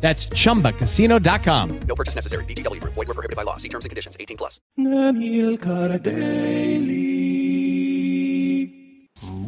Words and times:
That's 0.00 0.26
chumbacasino.com. 0.28 1.80
No 1.86 1.94
purchase 1.94 2.16
necessary. 2.16 2.44
VGW 2.46 2.80
Group. 2.80 2.94
Void 2.94 3.08
were 3.08 3.14
prohibited 3.14 3.36
by 3.36 3.44
law. 3.44 3.56
See 3.58 3.68
terms 3.68 3.84
and 3.84 3.90
conditions. 3.90 4.16
18 4.18 4.36
plus. 4.36 4.60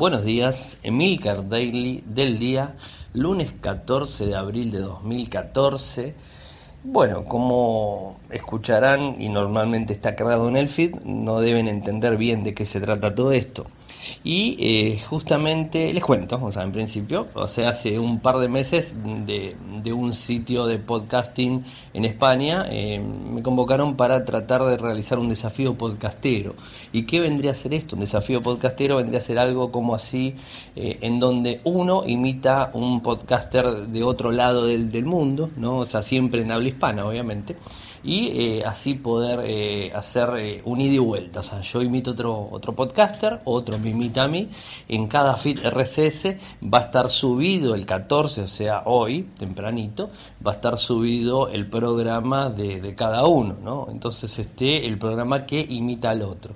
Buenos 0.02 0.24
días, 0.24 0.78
Emilcar 0.82 1.48
Daily 1.48 2.02
del 2.04 2.38
día, 2.38 2.76
lunes 3.14 3.52
14 3.60 4.26
de 4.26 4.34
abril 4.34 4.72
de 4.72 4.80
2014. 4.80 6.14
Bueno, 6.82 7.24
como 7.24 8.18
escucharán 8.30 9.20
y 9.20 9.28
normalmente 9.28 9.92
está 9.92 10.16
cargado 10.16 10.48
en 10.48 10.56
el 10.56 10.68
feed, 10.68 10.96
no 11.04 11.40
deben 11.40 11.68
entender 11.68 12.16
bien 12.16 12.42
de 12.42 12.52
qué 12.52 12.66
se 12.66 12.80
trata 12.80 13.14
todo 13.14 13.30
esto. 13.32 13.66
Y 14.24 14.56
eh, 14.58 15.00
justamente 15.08 15.92
les 15.92 16.02
cuento, 16.02 16.38
o 16.42 16.50
sea, 16.50 16.62
en 16.62 16.72
principio, 16.72 17.28
o 17.34 17.46
sea, 17.46 17.70
hace 17.70 17.98
un 17.98 18.20
par 18.20 18.38
de 18.38 18.48
meses 18.48 18.94
de, 19.26 19.56
de 19.82 19.92
un 19.92 20.12
sitio 20.12 20.66
de 20.66 20.78
podcasting 20.78 21.64
en 21.94 22.04
España 22.04 22.66
eh, 22.68 23.00
me 23.00 23.42
convocaron 23.42 23.96
para 23.96 24.24
tratar 24.24 24.64
de 24.64 24.76
realizar 24.76 25.18
un 25.18 25.28
desafío 25.28 25.76
podcastero. 25.76 26.54
¿Y 26.92 27.04
qué 27.04 27.20
vendría 27.20 27.52
a 27.52 27.54
ser 27.54 27.74
esto? 27.74 27.96
Un 27.96 28.00
desafío 28.00 28.40
podcastero 28.40 28.96
vendría 28.96 29.18
a 29.18 29.22
ser 29.22 29.38
algo 29.38 29.70
como 29.70 29.94
así, 29.94 30.34
eh, 30.76 30.98
en 31.00 31.20
donde 31.20 31.60
uno 31.64 32.04
imita 32.06 32.70
un 32.74 33.02
podcaster 33.02 33.86
de 33.88 34.02
otro 34.02 34.30
lado 34.30 34.66
del, 34.66 34.90
del 34.90 35.04
mundo, 35.04 35.50
¿no? 35.56 35.78
O 35.78 35.86
sea, 35.86 36.02
siempre 36.02 36.42
en 36.42 36.52
habla 36.52 36.68
hispana, 36.68 37.06
obviamente 37.06 37.56
y 38.04 38.58
eh, 38.58 38.64
así 38.64 38.94
poder 38.94 39.40
eh, 39.44 39.92
hacer 39.94 40.30
eh, 40.36 40.62
un 40.64 40.80
ida 40.80 40.94
y 40.94 40.98
vuelta. 40.98 41.40
O 41.40 41.42
sea, 41.42 41.60
yo 41.60 41.82
imito 41.82 42.12
otro, 42.12 42.48
otro 42.50 42.74
podcaster, 42.74 43.40
otro 43.44 43.78
me 43.78 43.90
imita 43.90 44.24
a 44.24 44.28
mí. 44.28 44.48
En 44.88 45.06
cada 45.06 45.36
feed 45.36 45.60
RSS 45.64 46.36
va 46.62 46.78
a 46.78 46.82
estar 46.82 47.10
subido 47.10 47.74
el 47.74 47.86
14, 47.86 48.42
o 48.42 48.48
sea, 48.48 48.82
hoy, 48.86 49.24
tempranito, 49.38 50.10
va 50.44 50.52
a 50.52 50.54
estar 50.56 50.78
subido 50.78 51.48
el 51.48 51.68
programa 51.68 52.50
de, 52.50 52.80
de 52.80 52.94
cada 52.94 53.26
uno, 53.26 53.56
¿no? 53.62 53.88
Entonces, 53.90 54.38
este, 54.38 54.86
el 54.86 54.98
programa 54.98 55.46
que 55.46 55.60
imita 55.60 56.10
al 56.10 56.22
otro. 56.22 56.54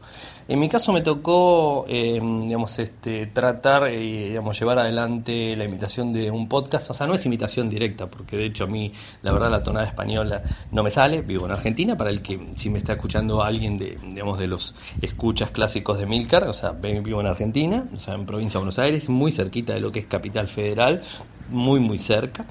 En 0.48 0.60
mi 0.60 0.68
caso 0.68 0.92
me 0.92 1.00
tocó, 1.00 1.86
eh, 1.88 2.20
digamos, 2.22 2.78
este, 2.78 3.26
tratar, 3.26 3.88
eh, 3.88 4.28
digamos, 4.28 4.56
llevar 4.58 4.78
adelante 4.78 5.56
la 5.56 5.64
imitación 5.64 6.12
de 6.12 6.30
un 6.30 6.48
podcast. 6.48 6.88
O 6.90 6.94
sea, 6.94 7.08
no 7.08 7.14
es 7.14 7.26
imitación 7.26 7.68
directa, 7.68 8.06
porque 8.06 8.36
de 8.36 8.46
hecho 8.46 8.64
a 8.64 8.66
mí, 8.68 8.92
la 9.22 9.32
verdad, 9.32 9.50
la 9.50 9.64
tonada 9.64 9.86
española 9.86 10.44
no 10.70 10.84
me 10.84 10.90
sale. 10.90 11.22
Vivo 11.22 11.46
en 11.46 11.52
Argentina, 11.52 11.96
para 11.96 12.10
el 12.10 12.22
que 12.22 12.52
si 12.54 12.70
me 12.70 12.78
está 12.78 12.92
escuchando 12.92 13.42
alguien 13.42 13.76
de, 13.76 13.98
digamos, 14.06 14.38
de 14.38 14.46
los 14.46 14.76
escuchas 15.02 15.50
clásicos 15.50 15.98
de 15.98 16.06
Milcar, 16.06 16.44
o 16.44 16.52
sea, 16.52 16.70
vivo 16.70 17.20
en 17.20 17.26
Argentina, 17.26 17.84
o 17.92 17.98
sea, 17.98 18.14
en 18.14 18.24
provincia 18.24 18.58
de 18.58 18.60
Buenos 18.60 18.78
Aires, 18.78 19.08
muy 19.08 19.32
cerquita 19.32 19.74
de 19.74 19.80
lo 19.80 19.90
que 19.90 19.98
es 19.98 20.06
capital 20.06 20.46
federal, 20.46 21.02
muy, 21.50 21.80
muy 21.80 21.98
cerca. 21.98 22.46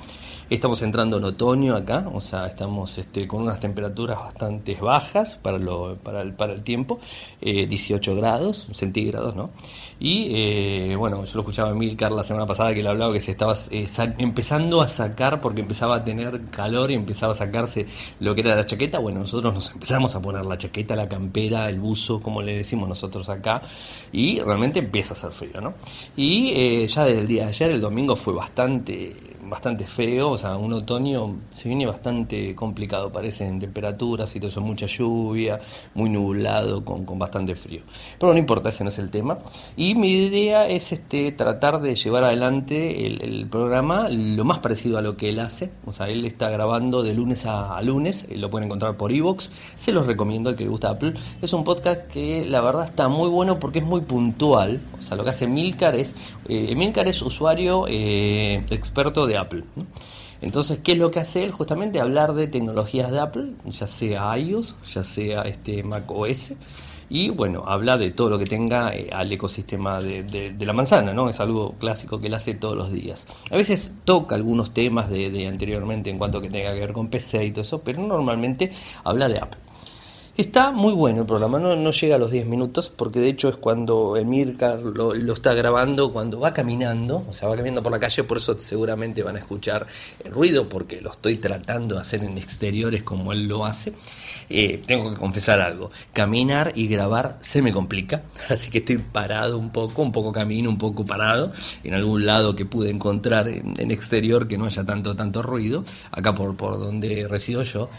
Estamos 0.48 0.84
entrando 0.84 1.18
en 1.18 1.24
otoño 1.24 1.76
acá, 1.76 2.08
o 2.14 2.22
sea, 2.22 2.46
estamos 2.46 3.00
este, 3.00 3.28
con 3.28 3.42
unas 3.42 3.60
temperaturas 3.60 4.20
bastante 4.20 4.76
bajas 4.76 5.40
para, 5.42 5.58
lo, 5.58 5.96
para, 5.96 6.22
el, 6.22 6.34
para 6.34 6.54
el 6.54 6.62
tiempo, 6.62 7.00
eh, 7.42 7.66
18 7.66 8.16
grados 8.16 8.68
centígrados, 8.72 9.36
¿no? 9.36 9.50
Y 10.00 10.28
eh, 10.36 10.96
bueno, 10.98 11.26
yo 11.26 11.34
lo 11.34 11.40
escuchaba 11.40 11.72
a 11.72 11.74
Milcar 11.74 12.12
la 12.12 12.24
semana 12.24 12.46
pasada 12.46 12.76
que 12.76 12.84
le 12.84 12.90
hablaba 12.90 13.12
que 13.12 13.22
se 13.22 13.32
estaba 13.32 13.56
eh, 13.72 13.88
empezando 14.20 14.84
a 14.84 14.88
sacar 14.88 15.42
porque 15.42 15.62
empezaba 15.62 15.96
a 15.96 16.04
tener 16.04 16.40
calor 16.52 16.92
y 16.92 16.94
empezaba 16.94 17.32
a 17.32 17.36
sacarse 17.36 17.88
lo 18.20 18.36
que 18.36 18.42
era 18.42 18.56
la 18.56 18.68
chaqueta. 18.68 19.00
Bueno, 19.00 19.22
nosotros 19.22 19.52
nos 19.52 19.72
empezamos 19.72 20.14
a 20.14 20.22
poner 20.22 20.46
la 20.46 20.60
chaqueta, 20.60 20.96
la 20.96 21.10
campera, 21.10 21.68
el 21.70 21.80
buzo, 21.80 22.20
como 22.20 22.44
le 22.44 22.58
decimos 22.58 22.88
nosotros 22.88 23.30
acá, 23.30 23.64
y 24.12 24.40
realmente 24.42 24.78
empieza 24.78 25.16
a 25.16 25.18
hacer 25.18 25.32
frío, 25.32 25.60
¿no? 25.60 25.74
Y 26.16 26.52
eh, 26.54 26.88
ya 26.88 27.06
desde 27.06 27.22
el 27.22 27.28
día 27.28 27.44
de 27.46 27.50
ayer, 27.50 27.72
el 27.72 27.82
domingo, 27.82 28.16
fue 28.16 28.34
bastante 28.36 29.35
bastante 29.48 29.86
feo, 29.86 30.32
o 30.32 30.38
sea, 30.38 30.56
un 30.58 30.74
otoño 30.74 31.36
se 31.52 31.68
viene 31.68 31.86
bastante 31.86 32.56
complicado, 32.56 33.12
parece, 33.12 33.46
en 33.46 33.60
temperaturas 33.60 34.36
y 34.36 34.40
todo 34.40 34.50
eso, 34.50 34.62
mucha 34.62 34.86
lluvia, 34.86 35.60
muy 35.94 36.10
nublado, 36.10 36.84
con, 36.84 37.06
con, 37.06 37.20
bastante 37.20 37.56
frío. 37.56 37.82
Pero 38.20 38.34
no 38.34 38.40
importa, 38.40 38.70
ese 38.70 38.84
no 38.84 38.90
es 38.90 39.00
el 39.00 39.10
tema. 39.10 39.38
Y 39.76 39.96
mi 39.96 40.12
idea 40.12 40.68
es 40.68 40.92
este 40.92 41.32
tratar 41.32 41.82
de 41.82 41.96
llevar 41.96 42.24
adelante 42.24 43.06
el, 43.06 43.46
programa 43.50 44.10
lo 44.10 44.44
más 44.44 44.60
parecido 44.60 44.98
a 44.98 45.02
lo 45.02 45.18
que 45.18 45.30
él 45.30 45.40
hace, 45.40 45.72
o 45.86 45.92
sea, 45.92 46.08
él 46.08 46.26
está 46.26 46.50
grabando 46.50 47.04
de 47.04 47.14
lunes 47.14 47.46
a, 47.46 47.82
lunes, 47.82 48.26
lo 48.30 48.50
pueden 48.50 48.66
encontrar 48.66 48.98
por 48.98 49.12
Evox, 49.12 49.52
se 49.78 49.92
los 49.92 50.08
recomiendo 50.08 50.50
al 50.50 50.56
que 50.56 50.64
le 50.64 50.70
gusta 50.70 50.90
Apple. 50.90 51.14
Es 51.42 51.54
un 51.54 51.64
podcast 51.64 52.08
que 52.08 52.46
la 52.46 52.62
verdad 52.62 52.86
está 52.86 53.08
muy 53.08 53.30
bueno 53.30 53.60
porque 53.60 53.80
es 53.80 53.86
muy 53.86 54.02
puntual, 54.02 54.82
o 54.98 55.02
sea, 55.02 55.16
lo 55.16 55.24
que 55.24 55.30
hace 55.30 55.48
Milcar 55.48 55.96
es, 55.96 56.16
eh, 56.48 56.76
Milcar 56.76 57.08
es 57.08 57.22
usuario 57.22 57.86
eh, 57.88 58.66
experto 58.72 59.28
de 59.28 59.35
Apple. 59.38 59.64
Entonces, 60.42 60.80
¿qué 60.84 60.94
es 60.94 60.98
lo 60.98 61.12
que 61.12 61.20
hace 61.20 61.44
él? 61.46 61.52
Justamente 61.52 62.00
hablar 62.00 62.34
de 62.34 62.48
tecnologías 62.48 63.12
de 63.12 63.20
Apple, 63.20 63.54
ya 63.66 63.88
sea 63.88 64.38
iOS, 64.38 64.76
ya 64.94 65.04
sea 65.04 65.42
este 65.44 65.84
Mac 65.84 66.10
OS, 66.10 66.54
y 67.10 67.30
bueno, 67.30 67.64
habla 67.68 67.98
de 67.98 68.12
todo 68.12 68.32
lo 68.32 68.40
que 68.40 68.46
tenga 68.46 68.96
eh, 68.96 69.10
al 69.12 69.32
ecosistema 69.32 70.02
de, 70.02 70.56
la 70.60 70.74
manzana, 70.74 71.14
¿no? 71.14 71.30
Es 71.30 71.40
algo 71.40 71.76
clásico 71.80 72.20
que 72.20 72.28
él 72.28 72.34
hace 72.34 72.56
todos 72.56 72.76
los 72.76 72.92
días. 72.92 73.28
A 73.52 73.56
veces 73.56 73.92
toca 74.06 74.36
algunos 74.36 74.74
temas 74.74 75.10
de, 75.10 75.30
de 75.30 75.48
anteriormente 75.48 76.10
en 76.10 76.18
cuanto 76.18 76.42
que 76.42 76.50
tenga 76.50 76.74
que 76.74 76.80
ver 76.80 76.94
con 76.94 77.10
PC 77.10 77.46
y 77.46 77.52
todo 77.52 77.62
eso, 77.62 77.82
pero 77.82 78.02
normalmente 78.02 78.72
habla 79.04 79.28
de 79.28 79.38
Apple. 79.38 79.65
Está 80.38 80.72
muy 80.72 80.92
bueno 80.92 81.22
el 81.22 81.26
programa, 81.26 81.60
no, 81.60 81.78
no 81.78 81.92
llega 81.92 82.16
a 82.18 82.20
los 82.20 82.30
10 82.30 82.46
minutos, 82.48 82.92
porque 82.94 83.22
de 83.22 83.30
hecho 83.30 83.48
es 83.48 83.56
cuando 83.56 84.18
Emilcar 84.18 84.82
lo, 84.82 85.14
lo, 85.14 85.34
está 85.34 85.54
grabando, 85.54 86.12
cuando 86.12 86.42
va 86.42 86.54
caminando, 86.54 87.26
o 87.30 87.32
sea, 87.32 87.48
va 87.48 87.56
caminando 87.56 87.82
por 87.82 87.94
la 87.94 88.02
calle, 88.02 88.26
por 88.26 88.36
eso 88.36 88.60
seguramente 88.60 89.24
van 89.24 89.38
a 89.38 89.40
escuchar 89.40 89.88
el 90.22 90.34
ruido, 90.34 90.68
porque 90.68 91.00
lo 91.00 91.12
estoy 91.12 91.38
tratando 91.38 91.96
de 91.96 92.02
hacer 92.02 92.22
en 92.22 92.38
exteriores 92.38 93.04
como 93.04 93.32
él 93.32 93.48
lo 93.48 93.66
hace. 93.66 93.94
Eh, 94.50 94.84
tengo 94.86 95.10
que 95.10 95.18
confesar 95.18 95.62
algo, 95.62 95.90
caminar 96.12 96.74
y 96.76 96.88
grabar 96.88 97.38
se 97.40 97.62
me 97.62 97.72
complica, 97.72 98.24
así 98.50 98.70
que 98.70 98.80
estoy 98.80 98.98
parado 98.98 99.58
un 99.58 99.70
poco, 99.70 100.02
un 100.02 100.12
poco 100.12 100.34
camino, 100.34 100.70
un 100.70 100.78
poco 100.78 101.06
parado, 101.06 101.54
en 101.82 101.94
algún 101.94 102.26
lado 102.26 102.58
que 102.58 102.66
pude 102.66 102.90
encontrar 102.90 103.48
en, 103.48 103.74
en 103.78 103.90
exterior 103.90 104.50
que 104.50 104.58
no 104.58 104.66
haya 104.66 104.84
tanto, 104.84 105.16
tanto 105.16 105.42
ruido, 105.42 105.86
acá 106.12 106.36
por, 106.36 106.58
por 106.58 106.78
donde 106.78 107.26
resido 107.30 107.62
yo. 107.62 107.90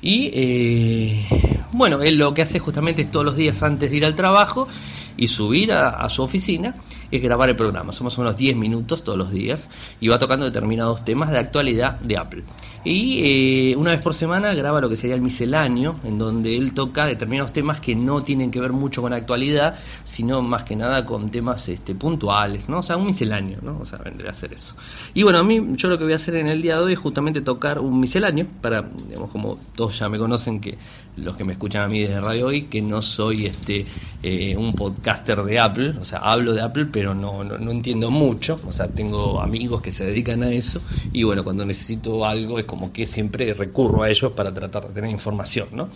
Y 0.00 0.30
eh, 0.32 1.26
bueno, 1.72 2.02
él 2.02 2.16
lo 2.16 2.34
que 2.34 2.42
hace 2.42 2.58
justamente 2.58 3.02
es 3.02 3.10
todos 3.10 3.24
los 3.24 3.36
días 3.36 3.62
antes 3.62 3.90
de 3.90 3.96
ir 3.96 4.04
al 4.04 4.14
trabajo 4.14 4.68
y 5.16 5.28
subir 5.28 5.72
a, 5.72 5.90
a, 5.90 6.08
su 6.08 6.22
oficina 6.22 6.74
es 7.10 7.22
grabar 7.22 7.48
el 7.48 7.56
programa. 7.56 7.92
Son 7.92 8.04
más 8.04 8.16
o 8.18 8.22
menos 8.22 8.36
10 8.36 8.56
minutos 8.56 9.02
todos 9.02 9.18
los 9.18 9.30
días 9.30 9.68
y 10.00 10.08
va 10.08 10.18
tocando 10.18 10.44
determinados 10.44 11.04
temas 11.04 11.30
de 11.30 11.38
actualidad 11.38 12.00
de 12.00 12.16
Apple. 12.16 12.44
Y 12.84 13.70
eh, 13.72 13.76
una 13.76 13.90
vez 13.90 14.00
por 14.00 14.14
semana 14.14 14.54
graba 14.54 14.80
lo 14.80 14.88
que 14.88 14.96
sería 14.96 15.16
el 15.16 15.20
misceláneo, 15.20 15.96
en 16.04 16.18
donde 16.18 16.56
él 16.56 16.72
toca 16.72 17.04
determinados 17.06 17.52
temas 17.52 17.80
que 17.80 17.96
no 17.96 18.22
tienen 18.22 18.52
que 18.52 18.60
ver 18.60 18.72
mucho 18.72 19.02
con 19.02 19.12
actualidad, 19.12 19.76
sino 20.04 20.40
más 20.40 20.62
que 20.62 20.76
nada 20.76 21.04
con 21.04 21.30
temas 21.30 21.68
este, 21.68 21.96
puntuales, 21.96 22.68
¿no? 22.68 22.78
O 22.78 22.82
sea, 22.84 22.96
un 22.96 23.06
misceláneo, 23.06 23.58
¿no? 23.60 23.80
O 23.80 23.86
sea, 23.86 23.98
vendría 23.98 24.30
a 24.30 24.34
ser 24.34 24.52
eso. 24.52 24.76
Y 25.14 25.24
bueno, 25.24 25.40
a 25.40 25.42
mí, 25.42 25.60
yo 25.74 25.88
lo 25.88 25.98
que 25.98 26.04
voy 26.04 26.12
a 26.12 26.16
hacer 26.16 26.36
en 26.36 26.46
el 26.46 26.62
día 26.62 26.76
de 26.76 26.84
hoy 26.84 26.92
es 26.92 26.98
justamente 27.00 27.40
tocar 27.40 27.80
un 27.80 27.98
misceláneo, 27.98 28.46
para, 28.60 28.82
digamos, 28.82 29.30
como 29.30 29.58
todos 29.74 29.98
ya 29.98 30.08
me 30.08 30.18
conocen 30.18 30.60
que 30.60 30.78
los 31.16 31.36
que 31.36 31.44
me 31.44 31.54
escuchan 31.54 31.82
a 31.82 31.88
mí 31.88 32.00
desde 32.00 32.20
Radio 32.20 32.46
Hoy, 32.46 32.64
que 32.64 32.82
no 32.82 33.02
soy 33.02 33.46
este 33.46 33.86
eh, 34.22 34.54
un 34.56 34.72
podcaster 34.74 35.42
de 35.42 35.58
Apple, 35.58 35.94
o 36.00 36.04
sea, 36.04 36.18
hablo 36.18 36.52
de 36.52 36.60
Apple, 36.60 36.86
pero 36.96 37.14
no, 37.14 37.44
no, 37.44 37.70
entiendo 37.72 38.10
mucho, 38.10 38.58
o 38.66 38.72
sea, 38.72 38.88
tengo 38.88 39.38
amigos 39.38 39.82
que 39.82 39.90
se 39.90 40.06
dedican 40.06 40.42
a 40.42 40.50
eso, 40.50 40.80
y 41.12 41.24
bueno, 41.24 41.44
cuando 41.44 41.62
necesito 41.66 42.24
algo 42.24 42.58
es 42.58 42.64
como 42.64 42.90
que 42.90 43.06
siempre 43.06 43.52
recurro 43.52 44.02
a 44.02 44.08
ellos 44.08 44.32
para 44.32 44.54
tratar 44.54 44.88
de 44.88 44.94
tener 44.94 45.10
información, 45.10 45.68
¿no? 45.72 45.90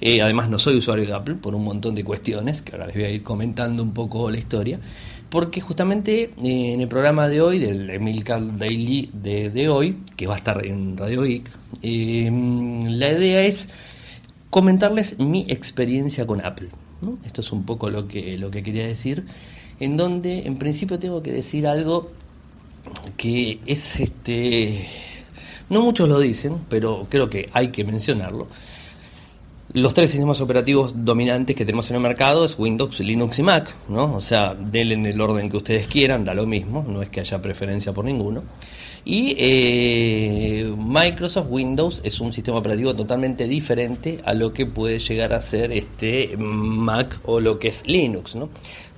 Eh, 0.00 0.22
además, 0.22 0.48
no 0.48 0.60
soy 0.60 0.76
usuario 0.76 1.06
de 1.06 1.12
Apple 1.12 1.34
por 1.42 1.56
un 1.56 1.64
montón 1.64 1.96
de 1.96 2.04
cuestiones, 2.04 2.62
que 2.62 2.70
ahora 2.70 2.86
les 2.86 2.94
voy 2.94 3.04
a 3.04 3.10
ir 3.10 3.24
comentando 3.24 3.82
un 3.82 3.92
poco 3.92 4.30
la 4.30 4.38
historia, 4.38 4.78
porque 5.28 5.60
justamente 5.60 6.30
eh, 6.40 6.74
en 6.74 6.80
el 6.80 6.86
programa 6.86 7.26
de 7.26 7.40
hoy, 7.40 7.58
del 7.58 7.90
Emilcar 7.90 8.56
Daily 8.56 9.10
de, 9.12 9.68
hoy, 9.68 9.96
que 10.16 10.28
va 10.28 10.34
a 10.34 10.38
estar 10.38 10.64
en 10.64 10.96
Radio 10.96 11.22
Geek, 11.22 11.50
la 11.82 13.10
idea 13.10 13.40
es 13.42 13.68
comentarles 14.50 15.18
mi 15.18 15.46
experiencia 15.48 16.24
con 16.28 16.44
Apple. 16.44 16.68
Esto 17.24 17.40
es 17.40 17.50
un 17.50 17.64
poco 17.64 17.90
lo 17.90 18.06
que, 18.06 18.38
lo 18.38 18.52
que 18.52 18.62
quería 18.62 18.86
decir, 18.86 19.24
en 19.80 19.96
donde 19.96 20.46
en 20.46 20.56
principio 20.56 20.98
tengo 20.98 21.22
que 21.22 21.32
decir 21.32 21.66
algo 21.66 22.10
que 23.16 23.60
es 23.66 24.00
este 24.00 24.88
no 25.70 25.82
muchos 25.82 26.08
lo 26.08 26.20
dicen, 26.20 26.60
pero 26.68 27.06
creo 27.08 27.30
que 27.30 27.48
hay 27.52 27.68
que 27.68 27.84
mencionarlo. 27.84 28.48
Los 29.72 29.92
tres 29.94 30.10
sistemas 30.10 30.40
operativos 30.40 30.92
dominantes 30.94 31.56
que 31.56 31.64
tenemos 31.64 31.90
en 31.90 31.96
el 31.96 32.02
mercado 32.02 32.44
es 32.44 32.56
Windows, 32.56 33.00
Linux 33.00 33.38
y 33.40 33.42
Mac, 33.42 33.74
¿no? 33.88 34.14
O 34.14 34.20
sea, 34.20 34.54
denle 34.54 34.94
en 34.94 35.06
el 35.06 35.20
orden 35.20 35.50
que 35.50 35.56
ustedes 35.56 35.86
quieran, 35.88 36.24
da 36.24 36.32
lo 36.32 36.46
mismo, 36.46 36.84
no 36.86 37.02
es 37.02 37.10
que 37.10 37.20
haya 37.20 37.42
preferencia 37.42 37.92
por 37.92 38.04
ninguno. 38.04 38.44
Y 39.06 39.34
eh, 39.36 40.72
Microsoft 40.78 41.48
Windows 41.50 42.00
es 42.04 42.20
un 42.20 42.32
sistema 42.32 42.58
operativo 42.58 42.94
totalmente 42.94 43.48
diferente 43.48 44.20
a 44.24 44.32
lo 44.32 44.52
que 44.52 44.66
puede 44.66 44.98
llegar 44.98 45.32
a 45.32 45.40
ser 45.40 45.72
este 45.72 46.36
Mac 46.38 47.18
o 47.24 47.40
lo 47.40 47.58
que 47.58 47.68
es 47.68 47.86
Linux, 47.86 48.36
¿no? 48.36 48.50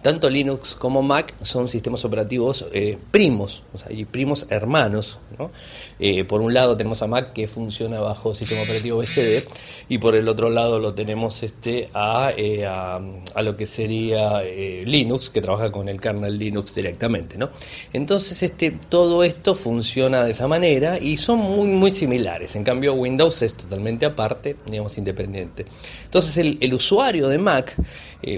Tanto 0.07 0.31
Linux 0.31 0.77
como 0.77 1.03
Mac 1.03 1.35
son 1.43 1.69
sistemas 1.69 2.05
operativos 2.05 2.65
eh, 2.73 2.97
primos, 3.11 3.65
o 3.75 3.79
sea, 3.79 3.91
y 3.91 4.05
primos 4.05 4.47
hermanos. 4.51 5.19
¿no? 5.37 5.51
Eh, 5.99 6.23
por 6.23 6.43
un 6.43 6.55
lado 6.55 6.77
tenemos 6.77 7.03
a 7.03 7.09
Mac 7.09 7.33
que 7.33 7.49
funciona 7.49 8.01
bajo 8.01 8.33
sistema 8.33 8.63
operativo 8.63 8.99
BSD 8.99 9.43
y 9.89 9.99
por 9.99 10.15
el 10.15 10.29
otro 10.29 10.49
lado 10.49 10.79
lo 10.79 10.95
tenemos 10.95 11.43
este 11.43 11.91
a, 11.93 12.31
eh, 12.37 12.65
a, 12.65 13.01
lo 13.43 13.57
que 13.57 13.67
sería 13.67 14.43
Linux 14.43 15.29
que 15.29 15.41
trabaja 15.41 15.73
con 15.73 15.89
el 15.89 16.01
kernel 16.01 16.39
Linux 16.39 16.73
directamente. 16.73 17.37
¿no? 17.37 17.49
Entonces 17.93 18.41
este, 18.45 18.79
todo 18.89 19.25
esto 19.25 19.57
funciona 19.57 20.25
de 20.25 20.31
esa 20.31 20.47
manera 20.47 21.01
y 21.01 21.17
son 21.17 21.41
muy 21.41 21.67
muy 21.67 21.91
similares. 21.91 22.55
En 22.55 22.63
cambio 22.63 22.95
Windows 22.95 23.43
es 23.43 23.55
totalmente 23.55 24.07
aparte, 24.07 24.55
digamos 24.67 24.97
independiente. 24.99 25.65
Entonces 26.05 26.37
el, 26.37 26.59
el 26.61 26.75
usuario 26.75 27.27
de 27.27 27.39
Mac 27.39 27.75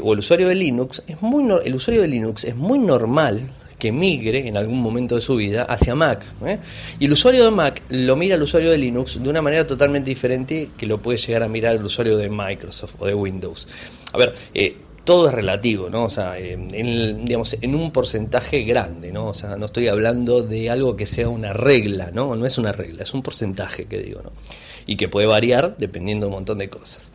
o 0.02 0.12
el 0.12 0.18
usuario 0.18 0.48
de 0.48 0.54
Linux 0.54 1.02
es 1.06 1.20
muy 1.22 1.44
el 1.60 1.74
usuario 1.74 2.02
de 2.02 2.08
Linux 2.08 2.44
es 2.44 2.56
muy 2.56 2.78
normal 2.78 3.50
que 3.78 3.92
migre 3.92 4.48
en 4.48 4.56
algún 4.56 4.80
momento 4.80 5.14
de 5.14 5.20
su 5.20 5.36
vida 5.36 5.62
hacia 5.62 5.94
Mac. 5.94 6.24
¿eh? 6.44 6.58
Y 6.98 7.06
el 7.06 7.12
usuario 7.12 7.44
de 7.44 7.50
Mac 7.50 7.82
lo 7.88 8.16
mira 8.16 8.34
al 8.34 8.42
usuario 8.42 8.70
de 8.70 8.78
Linux 8.78 9.22
de 9.22 9.28
una 9.28 9.40
manera 9.40 9.66
totalmente 9.66 10.10
diferente 10.10 10.70
que 10.76 10.86
lo 10.86 10.98
puede 10.98 11.18
llegar 11.18 11.44
a 11.44 11.48
mirar 11.48 11.76
el 11.76 11.84
usuario 11.84 12.16
de 12.16 12.28
Microsoft 12.28 12.94
o 12.98 13.06
de 13.06 13.14
Windows. 13.14 13.68
A 14.12 14.18
ver, 14.18 14.34
eh, 14.52 14.76
todo 15.04 15.28
es 15.28 15.34
relativo, 15.34 15.88
¿no? 15.88 16.04
O 16.04 16.10
sea, 16.10 16.38
en, 16.38 17.24
digamos, 17.24 17.56
en 17.58 17.74
un 17.74 17.90
porcentaje 17.92 18.64
grande, 18.64 19.10
¿no? 19.10 19.28
O 19.28 19.34
sea, 19.34 19.56
no 19.56 19.66
estoy 19.66 19.88
hablando 19.88 20.42
de 20.42 20.68
algo 20.68 20.96
que 20.96 21.06
sea 21.06 21.30
una 21.30 21.54
regla, 21.54 22.10
¿no? 22.12 22.36
No 22.36 22.44
es 22.44 22.58
una 22.58 22.72
regla, 22.72 23.04
es 23.04 23.14
un 23.14 23.22
porcentaje 23.22 23.86
que 23.86 23.98
digo, 24.00 24.20
¿no? 24.22 24.32
Y 24.86 24.96
que 24.96 25.08
puede 25.08 25.26
variar 25.26 25.76
dependiendo 25.78 26.26
de 26.26 26.28
un 26.28 26.34
montón 26.34 26.58
de 26.58 26.68
cosas. 26.68 27.07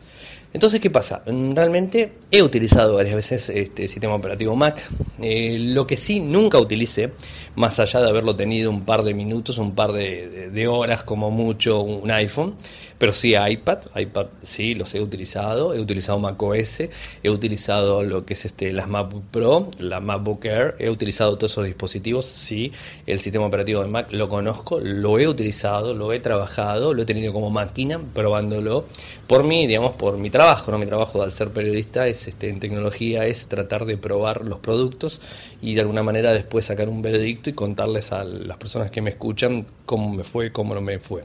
Entonces, 0.54 0.80
¿qué 0.80 0.88
pasa? 0.88 1.20
Realmente 1.26 2.12
he 2.30 2.40
utilizado 2.40 2.94
varias 2.94 3.16
veces 3.16 3.48
este 3.48 3.88
sistema 3.88 4.14
operativo 4.14 4.54
Mac. 4.54 4.80
Eh, 5.20 5.58
lo 5.58 5.84
que 5.84 5.96
sí 5.96 6.20
nunca 6.20 6.60
utilicé, 6.60 7.10
más 7.56 7.80
allá 7.80 8.00
de 8.00 8.08
haberlo 8.08 8.36
tenido 8.36 8.70
un 8.70 8.84
par 8.84 9.02
de 9.02 9.14
minutos, 9.14 9.58
un 9.58 9.74
par 9.74 9.92
de 9.92 10.68
horas 10.68 11.02
como 11.02 11.32
mucho, 11.32 11.82
un 11.82 12.08
iPhone, 12.12 12.54
pero 12.98 13.12
sí 13.12 13.34
iPad, 13.34 13.78
iPad 13.96 14.26
sí 14.42 14.74
los 14.74 14.94
he 14.94 15.00
utilizado, 15.00 15.74
he 15.74 15.80
utilizado 15.80 16.18
macOS, 16.18 16.82
he 17.22 17.30
utilizado 17.30 18.02
lo 18.02 18.24
que 18.24 18.34
es 18.34 18.44
este 18.44 18.72
las 18.72 18.88
MacBook 18.88 19.24
Pro, 19.30 19.68
la 19.78 20.00
MacBook 20.00 20.44
Air, 20.44 20.76
he 20.78 20.90
utilizado 20.90 21.36
todos 21.36 21.52
esos 21.52 21.64
dispositivos, 21.64 22.26
sí, 22.26 22.72
el 23.06 23.18
sistema 23.18 23.46
operativo 23.46 23.82
de 23.82 23.88
Mac 23.88 24.12
lo 24.12 24.28
conozco, 24.28 24.80
lo 24.80 25.18
he 25.18 25.28
utilizado, 25.28 25.94
lo 25.94 26.12
he 26.12 26.20
trabajado, 26.20 26.94
lo 26.94 27.02
he 27.02 27.06
tenido 27.06 27.32
como 27.32 27.50
máquina, 27.50 28.00
probándolo. 28.14 28.86
Por 29.26 29.44
mí, 29.44 29.66
digamos, 29.66 29.94
por 29.94 30.16
mi 30.18 30.30
trabajo, 30.30 30.70
no 30.70 30.78
mi 30.78 30.86
trabajo 30.86 31.22
al 31.22 31.32
ser 31.32 31.50
periodista 31.50 32.06
es 32.06 32.26
este 32.28 32.48
en 32.48 32.60
tecnología 32.60 33.26
es 33.26 33.46
tratar 33.46 33.84
de 33.86 33.96
probar 33.96 34.44
los 34.44 34.58
productos 34.58 35.20
y 35.60 35.74
de 35.74 35.80
alguna 35.80 36.02
manera 36.02 36.32
después 36.32 36.66
sacar 36.66 36.88
un 36.88 37.02
veredicto 37.02 37.50
y 37.50 37.54
contarles 37.54 38.12
a 38.12 38.24
las 38.24 38.56
personas 38.56 38.90
que 38.90 39.00
me 39.00 39.10
escuchan 39.10 39.66
cómo 39.86 40.12
me 40.12 40.24
fue, 40.24 40.52
cómo 40.52 40.74
no 40.74 40.80
me 40.80 40.98
fue. 40.98 41.24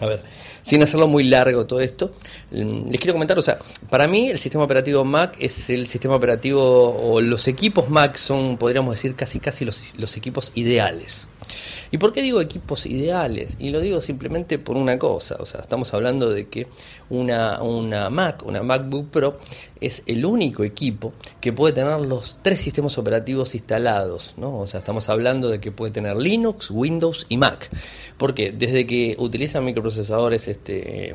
A 0.00 0.06
ver, 0.06 0.22
sin 0.62 0.82
hacerlo 0.82 1.06
muy 1.06 1.24
largo 1.24 1.66
todo 1.66 1.80
esto, 1.80 2.12
mm, 2.50 2.90
les 2.90 3.00
quiero 3.00 3.12
comentar, 3.12 3.38
o 3.38 3.42
sea, 3.42 3.58
para 3.90 4.06
mí 4.08 4.28
el 4.30 4.38
sistema 4.38 4.64
operativo 4.64 5.04
Mac 5.04 5.36
es 5.38 5.70
el 5.70 5.86
sistema 5.86 6.14
operativo, 6.16 6.94
o 6.96 7.20
los 7.20 7.48
equipos 7.48 7.88
Mac 7.90 8.16
son, 8.16 8.56
podríamos 8.58 8.94
decir, 8.94 9.14
casi 9.14 9.40
casi 9.40 9.64
los, 9.64 9.98
los 9.98 10.16
equipos 10.16 10.52
ideales. 10.54 11.27
¿Y 11.90 11.98
por 11.98 12.12
qué 12.12 12.22
digo 12.22 12.40
equipos 12.40 12.86
ideales? 12.86 13.56
Y 13.58 13.70
lo 13.70 13.80
digo 13.80 14.00
simplemente 14.00 14.58
por 14.58 14.76
una 14.76 14.98
cosa, 14.98 15.36
o 15.38 15.46
sea, 15.46 15.60
estamos 15.60 15.92
hablando 15.94 16.30
de 16.30 16.48
que 16.48 16.66
una, 17.10 17.62
una 17.62 18.10
Mac, 18.10 18.44
una 18.44 18.62
MacBook 18.62 19.10
Pro, 19.10 19.38
es 19.80 20.02
el 20.06 20.24
único 20.24 20.64
equipo 20.64 21.12
que 21.40 21.52
puede 21.52 21.72
tener 21.72 22.00
los 22.00 22.38
tres 22.42 22.60
sistemas 22.60 22.98
operativos 22.98 23.54
instalados, 23.54 24.34
¿no? 24.36 24.58
O 24.58 24.66
sea, 24.66 24.80
estamos 24.80 25.08
hablando 25.08 25.48
de 25.48 25.60
que 25.60 25.72
puede 25.72 25.92
tener 25.92 26.16
Linux, 26.16 26.70
Windows 26.70 27.26
y 27.28 27.36
Mac. 27.36 27.70
Porque 28.16 28.50
desde 28.50 28.86
que 28.86 29.14
utilizan 29.18 29.64
microprocesadores 29.64 30.48
este, 30.48 31.14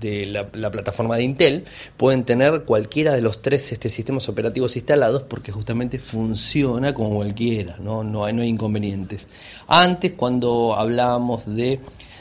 de 0.00 0.26
la, 0.26 0.70
plataforma 0.70 1.16
de 1.16 1.22
Intel, 1.22 1.64
pueden 1.96 2.24
tener 2.24 2.64
cualquiera 2.64 3.12
de 3.12 3.22
los 3.22 3.40
tres 3.42 3.70
este, 3.72 3.88
sistemas 3.88 4.28
operativos 4.28 4.74
instalados 4.74 5.22
porque 5.22 5.52
justamente 5.52 5.98
funciona 5.98 6.92
como 6.92 7.16
cualquiera, 7.16 7.76
¿no? 7.78 8.02
No 8.02 8.24
hay, 8.24 8.32
no 8.32 8.42
hay 8.42 8.48
inconvenientes. 8.48 9.28
Antes, 9.72 10.14
cuando 10.16 10.74
hablábamos 10.74 11.46
de 11.46 11.78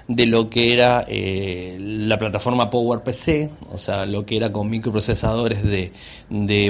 de 0.10 0.26
lo 0.26 0.50
que 0.50 0.74
era 0.74 1.06
eh, 1.08 1.78
la 1.80 2.18
plataforma 2.18 2.72
PowerPC, 2.72 3.52
o 3.72 3.78
sea, 3.78 4.08
lo 4.08 4.26
que 4.26 4.38
era 4.38 4.52
con 4.52 4.68
microprocesadores 4.68 5.62
de, 5.64 5.92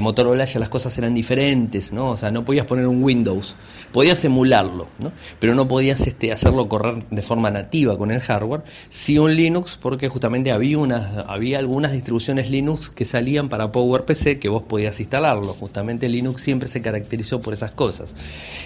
Motorola, 0.02 0.44
ya 0.44 0.60
las 0.60 0.68
cosas 0.68 0.98
eran 0.98 1.16
diferentes, 1.16 1.94
¿no? 1.94 2.10
O 2.10 2.18
sea, 2.18 2.32
no 2.32 2.44
podías 2.44 2.66
poner 2.66 2.86
un 2.86 3.02
Windows, 3.02 3.56
podías 3.94 4.24
emularlo, 4.26 4.88
¿no? 5.02 5.14
Pero 5.40 5.56
no 5.56 5.70
podías 5.70 6.06
este, 6.06 6.34
hacerlo 6.34 6.68
correr 6.68 7.06
de 7.10 7.22
forma 7.22 7.50
nativa 7.50 7.98
con 7.98 8.12
el 8.12 8.20
hardware, 8.20 8.64
sí 8.90 9.18
un 9.18 9.34
Linux, 9.34 9.80
porque 9.82 10.10
justamente 10.10 10.52
había, 10.52 10.78
unas, 10.78 11.26
había 11.26 11.60
algunas 11.60 11.94
distribuciones 11.94 12.52
Linux 12.52 12.90
que 12.90 13.06
salían 13.06 13.48
para 13.48 13.72
PowerPC 13.72 14.40
que 14.40 14.50
vos 14.50 14.64
podías 14.64 15.00
instalarlo, 15.00 15.54
justamente 15.54 16.10
Linux 16.10 16.42
siempre 16.42 16.68
se 16.68 16.82
caracterizó 16.82 17.40
por 17.40 17.54
esas 17.54 17.72
cosas. 17.72 18.16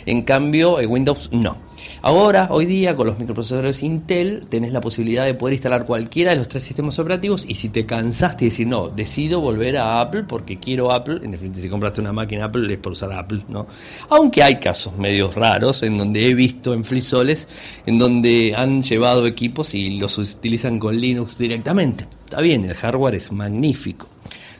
En 0.08 0.24
cambio, 0.24 0.80
eh, 0.80 0.88
Windows 0.88 1.30
no. 1.32 1.58
Ahora, 2.02 2.48
hoy 2.50 2.66
día, 2.66 2.96
con 2.96 3.08
los 3.08 3.20
microprocesadores 3.20 3.84
Intel, 3.84 4.48
tenés 4.64 4.72
la 4.74 4.80
posibilidad 4.80 5.26
de 5.26 5.34
poder 5.34 5.56
instalar 5.56 5.86
cualquiera 5.86 6.32
de 6.32 6.38
los 6.38 6.48
tres 6.48 6.64
sistemas 6.64 6.98
operativos 6.98 7.44
y 7.46 7.56
si 7.56 7.68
te 7.68 7.86
cansaste 7.86 8.46
y 8.46 8.50
decir, 8.50 8.66
no, 8.66 8.88
decido 8.88 9.42
volver 9.42 9.76
a 9.76 10.00
Apple 10.00 10.24
porque 10.26 10.58
quiero 10.58 10.90
Apple, 10.94 11.20
en 11.22 11.32
definitiva, 11.32 11.64
si 11.64 11.70
compraste 11.70 12.00
una 12.00 12.14
máquina 12.14 12.46
Apple 12.46 12.74
es 12.74 12.80
por 12.80 12.94
usar 12.94 13.12
Apple, 13.12 13.42
¿no? 13.50 13.68
Aunque 14.08 14.42
hay 14.42 14.62
casos 14.62 14.96
medios 14.96 15.36
raros 15.36 15.84
en 15.84 15.98
donde 15.98 16.30
he 16.30 16.34
visto 16.34 16.74
en 16.74 16.86
Flisoles, 16.86 17.46
en 17.86 17.98
donde 17.98 18.54
han 18.56 18.82
llevado 18.82 19.28
equipos 19.28 19.76
y 19.76 19.98
los 20.00 20.18
utilizan 20.18 20.80
con 20.80 20.96
Linux 20.96 21.38
directamente. 21.38 22.08
Está 22.24 22.40
bien, 22.40 22.64
el 22.64 22.76
hardware 22.76 23.16
es 23.16 23.34
magnífico. 23.34 24.08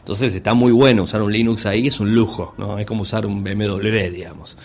Entonces 0.00 0.34
está 0.34 0.52
muy 0.52 0.72
bueno 0.72 1.04
usar 1.04 1.22
un 1.22 1.32
Linux 1.32 1.64
ahí, 1.64 1.86
es 1.86 1.98
un 1.98 2.14
lujo, 2.14 2.52
¿no? 2.58 2.78
Es 2.78 2.84
como 2.84 3.04
usar 3.04 3.24
un 3.24 3.42
BMW, 3.42 4.10
digamos. 4.12 4.58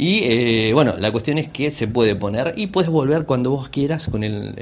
Y 0.00 0.20
eh, 0.22 0.72
bueno, 0.72 0.94
la 0.96 1.12
cuestión 1.12 1.36
es 1.36 1.50
que 1.50 1.70
se 1.70 1.86
puede 1.86 2.16
poner 2.16 2.54
y 2.56 2.68
puedes 2.68 2.88
volver 2.88 3.26
cuando 3.26 3.50
vos 3.50 3.68
quieras 3.68 4.08
con 4.08 4.24
el, 4.24 4.54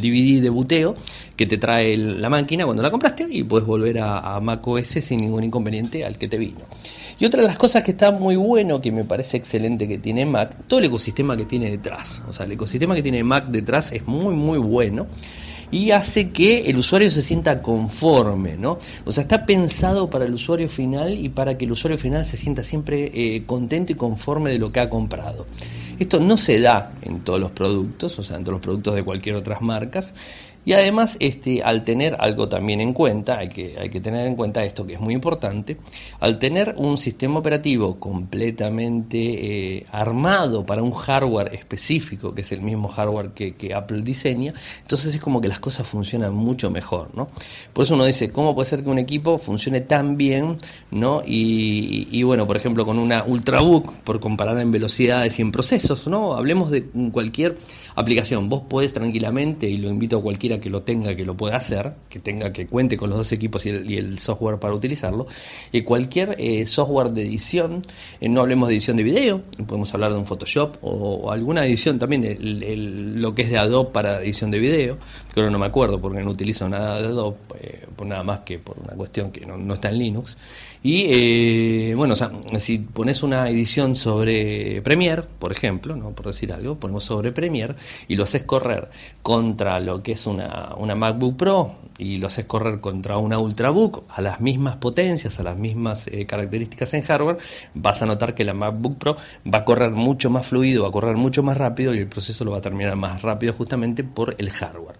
DVD 0.00 0.40
de 0.40 0.48
buteo 0.48 0.96
que 1.36 1.44
te 1.44 1.58
trae 1.58 1.94
la 1.98 2.30
máquina 2.30 2.64
cuando 2.64 2.82
la 2.82 2.90
compraste 2.90 3.26
y 3.28 3.42
puedes 3.42 3.66
volver 3.66 3.98
a, 3.98 4.36
a 4.36 4.40
Mac 4.40 4.66
OS 4.66 4.86
sin 4.86 5.20
ningún 5.20 5.44
inconveniente 5.44 6.06
al 6.06 6.16
que 6.16 6.26
te 6.26 6.38
vino. 6.38 6.60
Y 7.18 7.26
otra 7.26 7.42
de 7.42 7.48
las 7.48 7.58
cosas 7.58 7.82
que 7.84 7.90
está 7.90 8.12
muy 8.12 8.36
bueno, 8.36 8.80
que 8.80 8.90
me 8.90 9.04
parece 9.04 9.36
excelente 9.36 9.86
que 9.86 9.98
tiene 9.98 10.24
Mac, 10.24 10.56
todo 10.66 10.78
el 10.78 10.86
ecosistema 10.86 11.36
que 11.36 11.44
tiene 11.44 11.70
detrás. 11.70 12.22
O 12.26 12.32
sea, 12.32 12.46
el 12.46 12.52
ecosistema 12.52 12.94
que 12.94 13.02
tiene 13.02 13.22
Mac 13.22 13.48
detrás 13.48 13.92
es 13.92 14.06
muy, 14.06 14.34
muy 14.34 14.58
bueno 14.58 15.06
y 15.70 15.90
hace 15.90 16.30
que 16.30 16.70
el 16.70 16.76
usuario 16.76 17.10
se 17.10 17.22
sienta 17.22 17.62
conforme, 17.62 18.56
¿no? 18.56 18.78
O 19.04 19.12
sea, 19.12 19.22
está 19.22 19.44
pensado 19.44 20.08
para 20.08 20.24
el 20.24 20.34
usuario 20.34 20.68
final 20.68 21.14
y 21.14 21.28
para 21.28 21.56
que 21.58 21.64
el 21.64 21.72
usuario 21.72 21.98
final 21.98 22.26
se 22.26 22.36
sienta 22.36 22.64
siempre 22.64 23.10
eh, 23.14 23.44
contento 23.46 23.92
y 23.92 23.94
conforme 23.94 24.50
de 24.50 24.58
lo 24.58 24.70
que 24.70 24.80
ha 24.80 24.88
comprado. 24.90 25.46
Esto 25.98 26.20
no 26.20 26.36
se 26.36 26.60
da 26.60 26.92
en 27.02 27.20
todos 27.20 27.40
los 27.40 27.50
productos, 27.50 28.18
o 28.18 28.24
sea, 28.24 28.36
en 28.36 28.44
todos 28.44 28.54
los 28.54 28.62
productos 28.62 28.94
de 28.94 29.02
cualquier 29.02 29.34
otras 29.34 29.60
marcas. 29.60 30.14
Y 30.64 30.72
además, 30.74 31.16
este, 31.20 31.62
al 31.62 31.84
tener 31.84 32.16
algo 32.18 32.48
también 32.48 32.80
en 32.80 32.92
cuenta, 32.92 33.38
hay 33.38 33.48
que, 33.48 33.76
hay 33.78 33.88
que 33.88 34.00
tener 34.00 34.26
en 34.26 34.36
cuenta 34.36 34.64
esto 34.64 34.86
que 34.86 34.94
es 34.94 35.00
muy 35.00 35.14
importante, 35.14 35.78
al 36.20 36.38
tener 36.38 36.74
un 36.76 36.98
sistema 36.98 37.38
operativo 37.38 37.98
completamente 37.98 39.76
eh, 39.76 39.86
armado 39.90 40.66
para 40.66 40.82
un 40.82 40.92
hardware 40.92 41.54
específico, 41.54 42.34
que 42.34 42.42
es 42.42 42.52
el 42.52 42.60
mismo 42.60 42.88
hardware 42.88 43.30
que, 43.30 43.68
Apple 43.74 44.02
diseña, 44.02 44.54
entonces 44.80 45.14
es 45.14 45.20
como 45.20 45.40
que 45.40 45.48
las 45.48 45.60
cosas 45.60 45.86
funcionan 45.86 46.34
mucho 46.34 46.70
mejor, 46.70 47.10
¿no? 47.14 47.28
Por 47.72 47.84
eso 47.84 47.94
uno 47.94 48.04
dice, 48.04 48.30
¿cómo 48.30 48.54
puede 48.54 48.68
ser 48.68 48.82
que 48.82 48.90
un 48.90 48.98
equipo 48.98 49.38
funcione 49.38 49.82
tan 49.82 50.16
bien, 50.16 50.58
¿no? 50.90 51.22
Y, 51.24 52.08
y 52.10 52.22
bueno, 52.22 52.46
por 52.46 52.56
ejemplo, 52.56 52.84
con 52.84 52.98
una 52.98 53.24
Ultrabook, 53.24 53.92
por 54.04 54.20
comparar 54.20 54.58
en 54.58 54.70
velocidades 54.70 55.38
y 55.38 55.42
en 55.42 55.52
procesos, 55.52 56.06
¿no? 56.06 56.34
Hablemos 56.34 56.70
de 56.70 56.84
cualquier 57.12 57.58
aplicación. 58.00 58.48
Vos 58.48 58.62
podés 58.68 58.92
tranquilamente, 58.92 59.68
y 59.68 59.76
lo 59.76 59.88
invito 59.88 60.18
a 60.18 60.22
cualquiera 60.22 60.60
que 60.60 60.70
lo 60.70 60.82
tenga, 60.82 61.14
que 61.14 61.24
lo 61.24 61.36
pueda 61.36 61.56
hacer, 61.56 61.94
que 62.08 62.18
tenga, 62.18 62.52
que 62.52 62.66
cuente 62.66 62.96
con 62.96 63.10
los 63.10 63.18
dos 63.18 63.32
equipos 63.32 63.66
y 63.66 63.70
el, 63.70 64.18
software 64.18 64.58
para 64.58 64.74
utilizarlo, 64.74 65.26
y 65.72 65.82
cualquier 65.82 66.36
eh, 66.38 66.66
software 66.66 67.10
de 67.10 67.22
edición, 67.22 67.82
eh, 68.20 68.28
no 68.28 68.40
hablemos 68.40 68.68
de 68.68 68.74
edición 68.74 68.96
de 68.96 69.02
video, 69.02 69.42
podemos 69.66 69.92
hablar 69.94 70.12
de 70.12 70.18
un 70.18 70.26
Photoshop 70.26 70.76
o, 70.82 71.30
alguna 71.30 71.64
edición 71.66 71.98
también, 71.98 72.24
el, 72.24 73.20
lo 73.20 73.34
que 73.34 73.42
es 73.42 73.50
de 73.50 73.58
Adobe 73.58 73.90
para 73.92 74.22
edición 74.22 74.50
de 74.50 74.58
video, 74.58 74.98
pero 75.34 75.50
no 75.50 75.58
me 75.58 75.66
acuerdo 75.66 76.00
porque 76.00 76.22
no 76.22 76.30
utilizo 76.30 76.68
nada 76.68 77.00
de 77.00 77.08
Adobe, 77.08 77.36
eh, 77.60 77.86
por 77.96 78.06
nada 78.06 78.22
más 78.22 78.40
que 78.40 78.58
por 78.58 78.78
una 78.78 78.94
cuestión 78.94 79.30
que 79.32 79.44
no, 79.44 79.56
no 79.56 79.74
está 79.74 79.88
en 79.88 79.98
Linux. 79.98 80.36
Y 80.82 81.06
eh, 81.10 81.94
bueno, 81.96 82.14
o 82.14 82.16
sea, 82.16 82.30
si 82.58 82.78
pones 82.78 83.22
una 83.22 83.48
edición 83.48 83.96
sobre 83.96 84.80
Premiere, 84.82 85.22
por 85.38 85.50
ejemplo, 85.50 85.96
¿no? 85.96 86.10
por 86.10 86.26
decir 86.26 86.52
algo, 86.52 86.76
ponemos 86.76 87.04
sobre 87.04 87.32
Premiere 87.32 87.74
y 88.06 88.16
lo 88.16 88.24
haces 88.24 88.42
correr 88.42 88.88
contra 89.22 89.80
lo 89.80 90.02
que 90.02 90.12
es 90.12 90.26
una, 90.26 90.74
una 90.76 90.94
MacBook 90.94 91.36
Pro 91.36 91.74
y 91.98 92.18
lo 92.18 92.28
haces 92.28 92.44
correr 92.46 92.80
contra 92.80 93.18
una 93.18 93.38
Ultrabook 93.38 94.04
a 94.08 94.22
las 94.22 94.40
mismas 94.40 94.76
potencias, 94.76 95.38
a 95.40 95.42
las 95.42 95.56
mismas 95.56 96.06
eh, 96.06 96.26
características 96.26 96.94
en 96.94 97.02
hardware, 97.02 97.38
vas 97.74 98.00
a 98.02 98.06
notar 98.06 98.34
que 98.34 98.44
la 98.44 98.54
MacBook 98.54 98.98
Pro 98.98 99.16
va 99.52 99.58
a 99.58 99.64
correr 99.64 99.90
mucho 99.90 100.30
más 100.30 100.46
fluido, 100.46 100.84
va 100.84 100.88
a 100.88 100.92
correr 100.92 101.16
mucho 101.16 101.42
más 101.42 101.56
rápido 101.56 101.94
y 101.94 101.98
el 101.98 102.08
proceso 102.08 102.44
lo 102.44 102.52
va 102.52 102.58
a 102.58 102.62
terminar 102.62 102.96
más 102.96 103.22
rápido 103.22 103.52
justamente 103.52 104.04
por 104.04 104.34
el 104.38 104.50
hardware. 104.50 104.96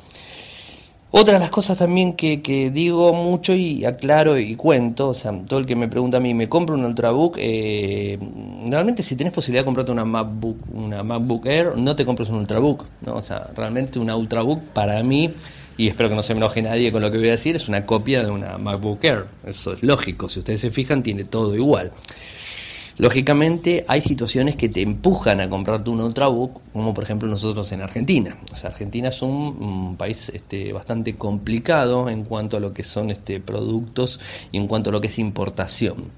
Otra 1.10 1.34
de 1.34 1.40
las 1.40 1.50
cosas 1.50 1.78
también 1.78 2.12
que, 2.12 2.42
que, 2.42 2.70
digo 2.70 3.14
mucho 3.14 3.54
y 3.54 3.86
aclaro 3.86 4.38
y 4.38 4.56
cuento, 4.56 5.08
o 5.08 5.14
sea, 5.14 5.32
todo 5.46 5.58
el 5.58 5.64
que 5.64 5.74
me 5.74 5.88
pregunta 5.88 6.18
a 6.18 6.20
mí, 6.20 6.34
¿me 6.34 6.50
compro 6.50 6.74
un 6.74 6.84
Ultrabook? 6.84 7.36
Eh, 7.38 8.18
realmente 8.66 9.02
si 9.02 9.16
tenés 9.16 9.32
posibilidad 9.32 9.62
de 9.62 9.64
comprarte 9.64 9.90
una 9.90 10.04
MacBook, 10.04 10.58
una 10.70 11.02
MacBook 11.02 11.46
Air, 11.46 11.78
no 11.78 11.96
te 11.96 12.04
compres 12.04 12.28
un 12.28 12.36
Ultrabook, 12.36 12.84
¿no? 13.00 13.14
O 13.14 13.22
sea, 13.22 13.48
realmente 13.56 13.98
una 13.98 14.16
Ultrabook 14.16 14.60
para 14.74 15.02
mí, 15.02 15.32
y 15.78 15.88
espero 15.88 16.10
que 16.10 16.14
no 16.14 16.22
se 16.22 16.34
me 16.34 16.40
enoje 16.40 16.60
nadie 16.60 16.92
con 16.92 17.00
lo 17.00 17.10
que 17.10 17.16
voy 17.16 17.28
a 17.28 17.32
decir, 17.32 17.56
es 17.56 17.68
una 17.68 17.86
copia 17.86 18.22
de 18.22 18.30
una 18.30 18.58
MacBook 18.58 19.02
Air. 19.02 19.24
Eso 19.46 19.72
es 19.72 19.82
lógico, 19.82 20.28
si 20.28 20.40
ustedes 20.40 20.60
se 20.60 20.70
fijan, 20.70 21.02
tiene 21.02 21.24
todo 21.24 21.56
igual. 21.56 21.90
Lógicamente 22.98 23.84
hay 23.86 24.00
situaciones 24.00 24.56
que 24.56 24.68
te 24.68 24.82
empujan 24.82 25.40
a 25.40 25.48
comprarte 25.48 25.88
un 25.88 26.00
Ultrabook, 26.00 26.60
como 26.72 26.92
por 26.92 27.04
ejemplo 27.04 27.28
nosotros 27.28 27.70
en 27.70 27.80
Argentina. 27.80 28.36
O 28.52 28.56
sea, 28.56 28.70
Argentina 28.70 29.10
es 29.10 29.22
un, 29.22 29.94
país 29.96 30.30
este, 30.34 30.72
bastante 30.72 31.14
complicado 31.14 32.08
en 32.08 32.24
cuanto 32.24 32.56
a 32.56 32.60
lo 32.60 32.74
que 32.74 32.82
son 32.82 33.10
este, 33.10 33.38
productos 33.38 34.18
y 34.50 34.56
en 34.56 34.66
cuanto 34.66 34.90
a 34.90 34.92
lo 34.92 35.00
que 35.00 35.06
es 35.06 35.18
importación. 35.20 36.10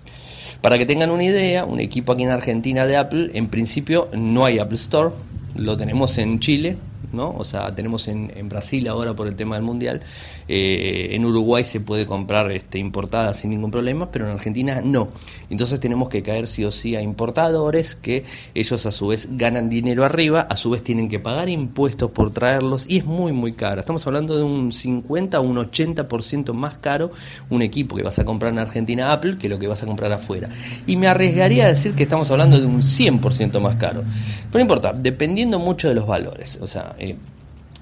Para 0.63 0.79
que 0.79 0.87
tengan 0.87 1.11
una 1.11 1.25
idea, 1.25 1.67
un 1.67 1.81
equipo 1.81 2.13
aquí 2.13 2.23
en 2.23 2.31
Argentina 2.31 2.87
de 2.87 2.97
Apple, 2.97 3.31
en 3.35 3.49
principio 3.49 4.09
no 4.15 4.47
hay 4.47 4.59
Apple 4.59 4.77
Store, 4.77 5.15
lo 5.57 5.77
tenemos 5.77 6.17
en 6.17 6.41
Chile, 6.41 6.79
¿no? 7.13 7.35
O 7.37 7.45
sea, 7.45 7.75
tenemos 7.75 8.09
en, 8.09 8.33
en 8.35 8.49
Brasil 8.49 8.89
ahora 8.89 9.15
por 9.15 9.27
el 9.27 9.37
tema 9.37 9.57
del 9.57 9.65
Mundial, 9.65 10.01
eh, 10.53 11.15
en 11.15 11.25
Uruguay 11.25 11.63
se 11.63 11.79
puede 11.79 12.07
comprar 12.07 12.51
este, 12.51 12.81
importada 12.81 13.35
sin 13.35 13.51
ningún 13.51 13.71
problema, 13.71 14.11
pero 14.11 14.27
en 14.27 14.33
Argentina 14.33 14.83
no. 14.85 15.11
Entonces 15.49 15.79
tenemos 15.79 16.09
que 16.09 16.25
caer 16.25 16.49
sí 16.49 16.65
o 16.65 16.73
sí 16.73 16.97
a 16.97 17.03
importadores 17.03 17.95
que 17.95 18.25
ellos 18.53 18.85
a 18.85 18.91
su 18.91 19.07
vez 19.07 19.29
ganan 19.31 19.69
dinero 19.69 20.05
arriba, 20.05 20.41
a 20.51 20.57
su 20.57 20.71
vez 20.71 20.83
tienen 20.83 21.09
que 21.09 21.21
pagar 21.21 21.49
impuestos 21.49 22.11
por 22.11 22.33
traerlos 22.33 22.85
y 22.89 22.99
es 22.99 23.05
muy 23.05 23.33
muy 23.33 23.53
caro. 23.53 23.79
Estamos 23.79 24.05
hablando 24.09 24.37
de 24.37 24.43
un 24.43 24.73
50 24.73 25.39
o 25.39 25.43
un 25.45 25.57
80% 25.57 26.53
más 26.53 26.79
caro 26.79 27.13
un 27.49 27.63
equipo 27.63 27.95
que 27.95 28.03
vas 28.03 28.19
a 28.19 28.25
comprar 28.25 28.53
en 28.53 28.59
Argentina 28.59 29.13
Apple 29.13 29.39
que 29.39 29.49
lo 29.49 29.57
que 29.57 29.69
vas 29.69 29.85
a 29.85 29.87
comprar 29.87 30.11
afuera. 30.11 30.49
Y 30.85 30.97
me 30.97 31.07
arriesgaría 31.07 31.67
a 31.67 31.69
decir 31.69 31.95
que 31.95 32.03
estamos 32.03 32.29
hablando 32.29 32.59
de 32.59 32.67
un 32.67 32.83
100% 32.83 33.61
más 33.61 33.77
caro. 33.77 34.03
Pero 34.51 34.55
no 34.55 34.61
importa, 34.61 34.93
dependiendo 34.93 35.61
mucho 35.61 35.89
de 35.89 35.95
los 35.95 36.09
valores. 36.09 36.59
O 36.61 36.67
sea, 36.67 36.97
eh, 36.99 37.15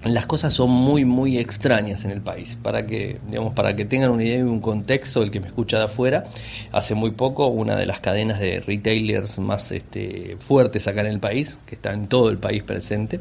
las 0.05 0.27
cosas 0.27 0.55
son 0.55 0.71
muy 0.71 1.05
muy 1.05 1.39
extrañas 1.39 2.05
en 2.05 2.11
el 2.13 2.21
país. 2.21 2.57
Para 2.63 2.87
que 2.87 3.19
digamos 3.29 3.55
para 3.55 3.75
que 3.75 3.85
tengan 3.85 4.11
una 4.11 4.25
idea 4.25 4.39
y 4.39 4.43
un 4.43 4.61
contexto 4.61 5.23
el 5.23 5.31
que 5.31 5.41
me 5.41 5.47
escucha 5.47 5.79
de 5.79 5.85
afuera 5.85 6.25
hace 6.73 6.95
muy 6.95 7.13
poco 7.13 7.49
una 7.49 7.77
de 7.77 7.87
las 7.87 8.01
cadenas 8.01 8.39
de 8.39 8.61
retailers 8.61 9.39
más 9.39 9.73
este, 9.73 10.37
fuertes 10.41 10.87
acá 10.87 11.01
en 11.01 11.09
el 11.09 11.21
país 11.21 11.59
que 11.67 11.75
está 11.75 11.93
en 11.93 12.07
todo 12.07 12.31
el 12.31 12.39
país 12.39 12.63
presente 12.63 13.21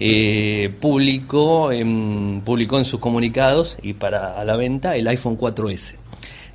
eh, 0.00 0.74
publicó 0.80 1.70
en, 1.72 2.42
publicó 2.44 2.78
en 2.78 2.84
sus 2.84 3.00
comunicados 3.00 3.76
y 3.82 3.94
para 3.94 4.38
a 4.38 4.44
la 4.44 4.56
venta 4.56 4.96
el 4.96 5.06
iPhone 5.08 5.38
4S 5.38 5.94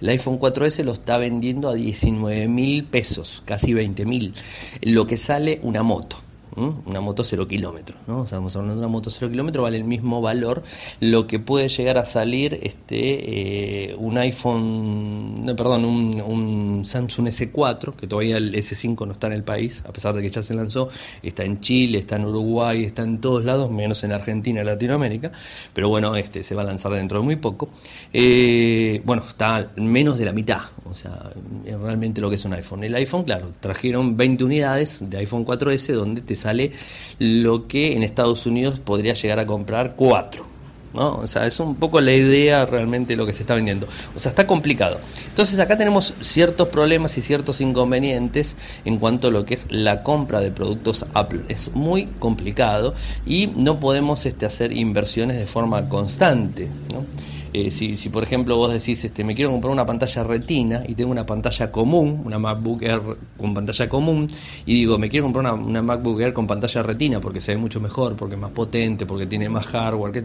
el 0.02 0.10
iPhone 0.10 0.40
4S 0.40 0.84
lo 0.84 0.94
está 0.94 1.18
vendiendo 1.18 1.70
a 1.70 1.76
19 1.76 2.48
mil 2.48 2.86
pesos, 2.86 3.44
casi 3.46 3.76
20 3.76 4.04
mil, 4.06 4.34
lo 4.82 5.06
que 5.06 5.16
sale 5.16 5.60
una 5.62 5.84
moto 5.84 6.18
una 6.56 7.02
moto 7.02 7.24
cero 7.24 7.48
kilómetros. 7.48 7.98
O 8.08 8.26
sea, 8.26 8.38
estamos 8.38 8.56
hablando 8.56 8.76
de 8.76 8.80
una 8.80 8.88
moto 8.88 9.10
cero 9.10 9.30
kilómetros, 9.30 9.64
vale 9.64 9.78
el 9.78 9.84
mismo 9.84 10.22
valor, 10.22 10.64
lo 11.00 11.28
que 11.28 11.40
puede 11.40 11.70
llegar 11.70 11.98
a 11.98 12.06
salir 12.06 12.60
este 12.62 13.92
eh, 13.92 13.96
un 13.98 14.18
iPhone, 14.18 15.46
no, 15.46 15.56
perdón, 15.56 15.86
un, 15.86 16.22
un, 16.22 16.86
Samsung 16.86 17.28
S4, 17.28 17.96
que 17.96 18.08
todavía 18.08 18.38
el 18.38 18.54
S5 18.54 19.06
no 19.06 19.14
está 19.14 19.28
en 19.28 19.34
el 19.34 19.44
país, 19.44 19.84
a 19.88 19.94
pesar 19.94 20.14
de 20.14 20.22
que 20.22 20.30
ya 20.30 20.42
se 20.42 20.54
lanzó, 20.54 20.90
está 21.24 21.44
en 21.44 21.60
Chile, 21.62 22.00
está 22.00 22.16
en 22.16 22.26
Uruguay, 22.26 22.84
está 22.84 23.04
en 23.04 23.20
todos 23.20 23.46
lados, 23.46 23.72
menos 23.72 24.04
en 24.04 24.12
Argentina 24.12 24.62
y 24.62 24.66
Latinoamérica, 24.66 25.32
pero 25.74 25.90
bueno, 25.90 26.16
este 26.16 26.44
se 26.44 26.56
va 26.56 26.64
a 26.64 26.66
lanzar 26.66 26.94
dentro 26.94 27.20
de 27.20 27.26
muy 27.26 27.36
poco. 27.38 27.70
Eh, 28.12 29.02
bueno, 29.06 29.24
está 29.28 29.72
menos 29.76 30.18
de 30.18 30.26
la 30.26 30.34
mitad, 30.34 30.62
o 30.90 30.94
sea, 30.94 31.32
es 31.66 31.80
realmente 31.80 32.20
lo 32.20 32.30
que 32.30 32.36
es 32.36 32.46
un 32.46 32.54
iPhone. 32.54 32.84
El 32.84 32.96
iPhone, 32.96 33.24
claro, 33.24 33.52
trajeron 33.60 34.18
20 34.18 34.44
unidades 34.44 34.98
de 35.02 35.18
iPhone 35.18 35.46
4S 35.46 35.94
donde 35.94 36.22
te 36.22 36.36
sale 36.42 36.72
lo 37.20 37.68
que 37.68 37.96
en 37.96 38.04
Estados 38.04 38.46
Unidos 38.46 38.80
podría 38.80 39.14
llegar 39.14 39.40
a 39.40 39.46
comprar 39.46 39.96
cuatro. 39.96 40.52
¿no? 40.94 41.18
O 41.18 41.28
sea, 41.28 41.48
es 41.48 41.60
un 41.60 41.76
poco 41.76 42.02
la 42.02 42.14
idea 42.14 42.66
realmente 42.66 43.16
lo 43.16 43.26
que 43.26 43.34
se 43.34 43.44
está 43.44 43.56
vendiendo. 43.56 43.88
O 44.16 44.20
sea, 44.20 44.32
está 44.32 44.46
complicado. 44.48 45.00
Entonces 45.28 45.60
acá 45.60 45.78
tenemos 45.78 46.14
ciertos 46.22 46.68
problemas 46.70 47.18
y 47.18 47.22
ciertos 47.22 47.62
inconvenientes 47.62 48.56
en 48.86 48.98
cuanto 48.98 49.28
a 49.28 49.32
lo 49.32 49.46
que 49.46 49.54
es 49.56 49.66
la 49.70 50.04
compra 50.04 50.40
de 50.40 50.52
productos 50.52 51.06
Apple. 51.14 51.42
Es 51.48 51.72
muy 51.74 52.08
complicado 52.20 52.94
y 53.26 53.48
no 53.48 53.80
podemos 53.80 54.26
este, 54.26 54.46
hacer 54.46 54.72
inversiones 54.72 55.38
de 55.38 55.48
forma 55.48 55.88
constante. 55.88 56.68
¿no? 56.94 57.06
Eh, 57.54 57.70
si, 57.72 57.98
por 58.10 58.24
ejemplo 58.24 58.56
vos 58.56 58.72
decís, 58.72 59.04
este, 59.04 59.24
me 59.24 59.36
quiero 59.36 59.52
comprar 59.52 59.74
una 59.74 59.86
pantalla 59.86 60.24
retina 60.24 60.84
y 60.88 60.96
tengo 60.96 61.12
una 61.12 61.26
pantalla 61.26 61.72
común, 61.72 62.22
una 62.26 62.40
MacBook 62.40 62.82
Air 62.84 63.02
con 63.38 63.54
pantalla 63.54 63.90
común, 63.90 64.28
y 64.66 64.74
digo, 64.76 64.98
me 64.98 65.10
quiero 65.10 65.26
comprar 65.26 65.54
una, 65.54 65.82
MacBook 65.82 66.22
Air 66.22 66.34
con 66.34 66.48
pantalla 66.48 66.82
retina 66.82 67.20
porque 67.20 67.42
se 67.42 67.54
ve 67.54 67.58
mucho 67.58 67.82
mejor, 67.82 68.16
porque 68.16 68.36
es 68.36 68.42
más 68.42 68.52
potente, 68.52 69.06
porque 69.06 69.26
tiene 69.26 69.50
más 69.50 69.66
hardware, 69.66 70.12
que, 70.14 70.24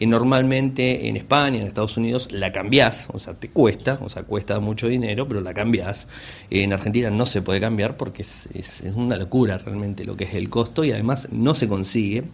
y 0.00 0.06
normalmente 0.06 1.08
en 1.08 1.16
España, 1.16 1.60
en 1.60 1.68
Estados 1.68 1.96
Unidos, 1.96 2.32
la 2.32 2.50
cambiás, 2.50 3.08
o 3.12 3.18
sea, 3.18 3.34
te 3.34 3.50
cuesta, 3.50 3.98
o 4.02 4.08
sea, 4.08 4.24
cuesta 4.24 4.58
mucho 4.58 4.88
dinero, 4.88 5.28
pero 5.28 5.40
la 5.40 5.54
cambiás. 5.54 6.08
en 6.50 6.72
Argentina 6.72 7.10
no 7.10 7.26
se 7.26 7.42
puede 7.42 7.60
cambiar 7.60 7.96
porque 7.96 8.22
es 8.22 8.82
una 8.94 9.16
locura 9.16 9.58
realmente 9.58 10.04
lo 10.04 10.16
que 10.16 10.24
es 10.24 10.34
el 10.34 10.48
costo 10.50 10.84
y 10.84 10.92
además 10.92 11.28
no 11.30 11.54
se 11.54 11.68
consigue 11.68 12.24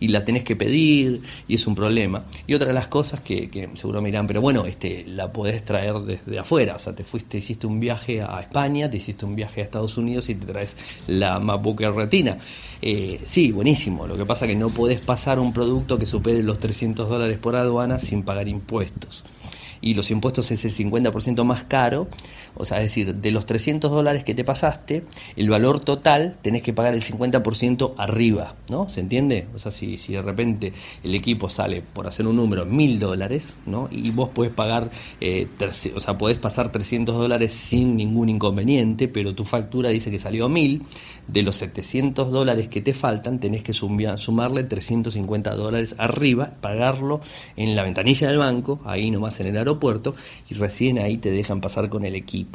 y 0.00 0.08
la 0.08 0.24
tenés 0.24 0.44
que 0.44 0.56
pedir 0.56 1.22
y 1.48 1.54
es 1.54 1.66
un 1.66 1.74
problema. 1.74 2.24
Y 2.46 2.54
otra 2.54 2.68
de 2.68 2.74
las 2.74 2.88
cosas 2.88 3.20
que, 3.20 3.48
que 3.48 3.68
seguro 3.86 4.02
miran, 4.02 4.26
pero 4.26 4.40
bueno, 4.40 4.66
este, 4.66 5.04
la 5.06 5.32
podés 5.32 5.64
traer 5.64 5.94
desde 6.00 6.40
afuera, 6.40 6.74
o 6.74 6.78
sea, 6.80 6.92
te 6.92 7.04
fuiste, 7.04 7.38
hiciste 7.38 7.68
un 7.68 7.78
viaje 7.78 8.20
a 8.20 8.40
España, 8.40 8.90
te 8.90 8.96
hiciste 8.96 9.24
un 9.24 9.36
viaje 9.36 9.60
a 9.60 9.64
Estados 9.64 9.96
Unidos 9.96 10.28
y 10.28 10.34
te 10.34 10.44
traes 10.44 10.76
la 11.06 11.38
MacBook 11.38 11.80
Air 11.82 11.94
Retina. 11.94 12.38
Eh, 12.82 13.20
sí, 13.22 13.52
buenísimo, 13.52 14.08
lo 14.08 14.16
que 14.16 14.26
pasa 14.26 14.44
es 14.44 14.50
que 14.50 14.56
no 14.56 14.70
podés 14.70 14.98
pasar 14.98 15.38
un 15.38 15.52
producto 15.52 15.98
que 16.00 16.06
supere 16.06 16.42
los 16.42 16.58
300 16.58 17.08
dólares 17.08 17.38
por 17.38 17.54
aduana 17.54 18.00
sin 18.00 18.24
pagar 18.24 18.48
impuestos. 18.48 19.24
y 19.80 19.94
los 19.94 20.10
impuestos 20.10 20.50
es 20.50 20.64
el 20.64 20.72
50% 20.72 21.44
más 21.44 21.62
caro, 21.62 22.08
o 22.56 22.64
sea, 22.64 22.78
es 22.78 22.84
decir, 22.84 23.14
de 23.14 23.30
los 23.30 23.46
300 23.46 23.90
dólares 23.90 24.24
que 24.24 24.34
te 24.34 24.44
pasaste, 24.44 25.04
el 25.36 25.48
valor 25.50 25.80
total 25.80 26.36
tenés 26.42 26.62
que 26.62 26.72
pagar 26.72 26.94
el 26.94 27.02
50% 27.02 27.94
arriba, 27.96 28.54
¿no? 28.70 28.88
¿Se 28.88 29.00
entiende? 29.00 29.46
O 29.54 29.58
sea, 29.58 29.70
si, 29.72 29.98
si 29.98 30.14
de 30.14 30.22
repente 30.22 30.72
el 31.02 31.14
equipo 31.14 31.48
sale, 31.48 31.82
por 31.82 32.06
hacer 32.06 32.26
un 32.26 32.36
número, 32.36 32.64
mil 32.64 32.98
dólares, 32.98 33.54
¿no? 33.66 33.88
Y 33.90 34.10
vos 34.10 34.30
podés 34.30 34.52
pagar, 34.52 34.90
eh, 35.20 35.46
o 35.94 36.00
sea, 36.00 36.18
podés 36.18 36.38
pasar 36.38 36.72
300 36.72 37.16
dólares 37.16 37.52
sin 37.52 37.96
ningún 37.96 38.28
inconveniente, 38.28 39.08
pero 39.08 39.34
tu 39.34 39.44
factura 39.44 39.90
dice 39.90 40.10
que 40.10 40.18
salió 40.18 40.48
mil, 40.48 40.82
de 41.28 41.42
los 41.42 41.56
700 41.56 42.30
dólares 42.30 42.68
que 42.68 42.80
te 42.80 42.94
faltan, 42.94 43.40
tenés 43.40 43.62
que 43.62 43.72
sumarle 43.72 44.64
350 44.64 45.54
dólares 45.54 45.94
arriba, 45.98 46.52
pagarlo 46.60 47.20
en 47.56 47.74
la 47.74 47.82
ventanilla 47.82 48.28
del 48.28 48.38
banco, 48.38 48.80
ahí 48.84 49.10
nomás 49.10 49.40
en 49.40 49.48
el 49.48 49.56
aeropuerto, 49.56 50.14
y 50.48 50.54
recién 50.54 50.98
ahí 50.98 51.18
te 51.18 51.30
dejan 51.30 51.60
pasar 51.60 51.88
con 51.88 52.04
el 52.04 52.14
equipo. 52.14 52.45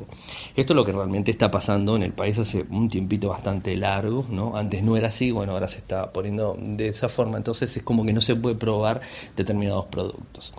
Esto 0.56 0.74
es 0.74 0.76
lo 0.76 0.86
que 0.86 0.92
realmente 0.92 1.32
está 1.32 1.50
pasando 1.50 1.96
en 1.96 2.04
el 2.04 2.14
país 2.14 2.38
hace 2.38 2.66
un 2.70 2.90
tiempito 2.90 3.30
bastante 3.30 3.76
largo, 3.76 4.26
¿no? 4.30 4.58
Antes 4.58 4.84
no 4.84 4.98
era 4.98 5.10
así, 5.10 5.32
bueno, 5.32 5.54
ahora 5.54 5.68
se 5.68 5.80
está 5.80 6.12
poniendo 6.12 6.58
de 6.60 6.88
esa 6.88 7.10
forma, 7.10 7.38
entonces 7.38 7.76
es 7.76 7.84
como 7.84 8.06
que 8.06 8.14
no 8.14 8.22
se 8.22 8.36
puede 8.36 8.56
probar 8.56 9.02
determinados 9.36 9.86
productos. 9.86 10.54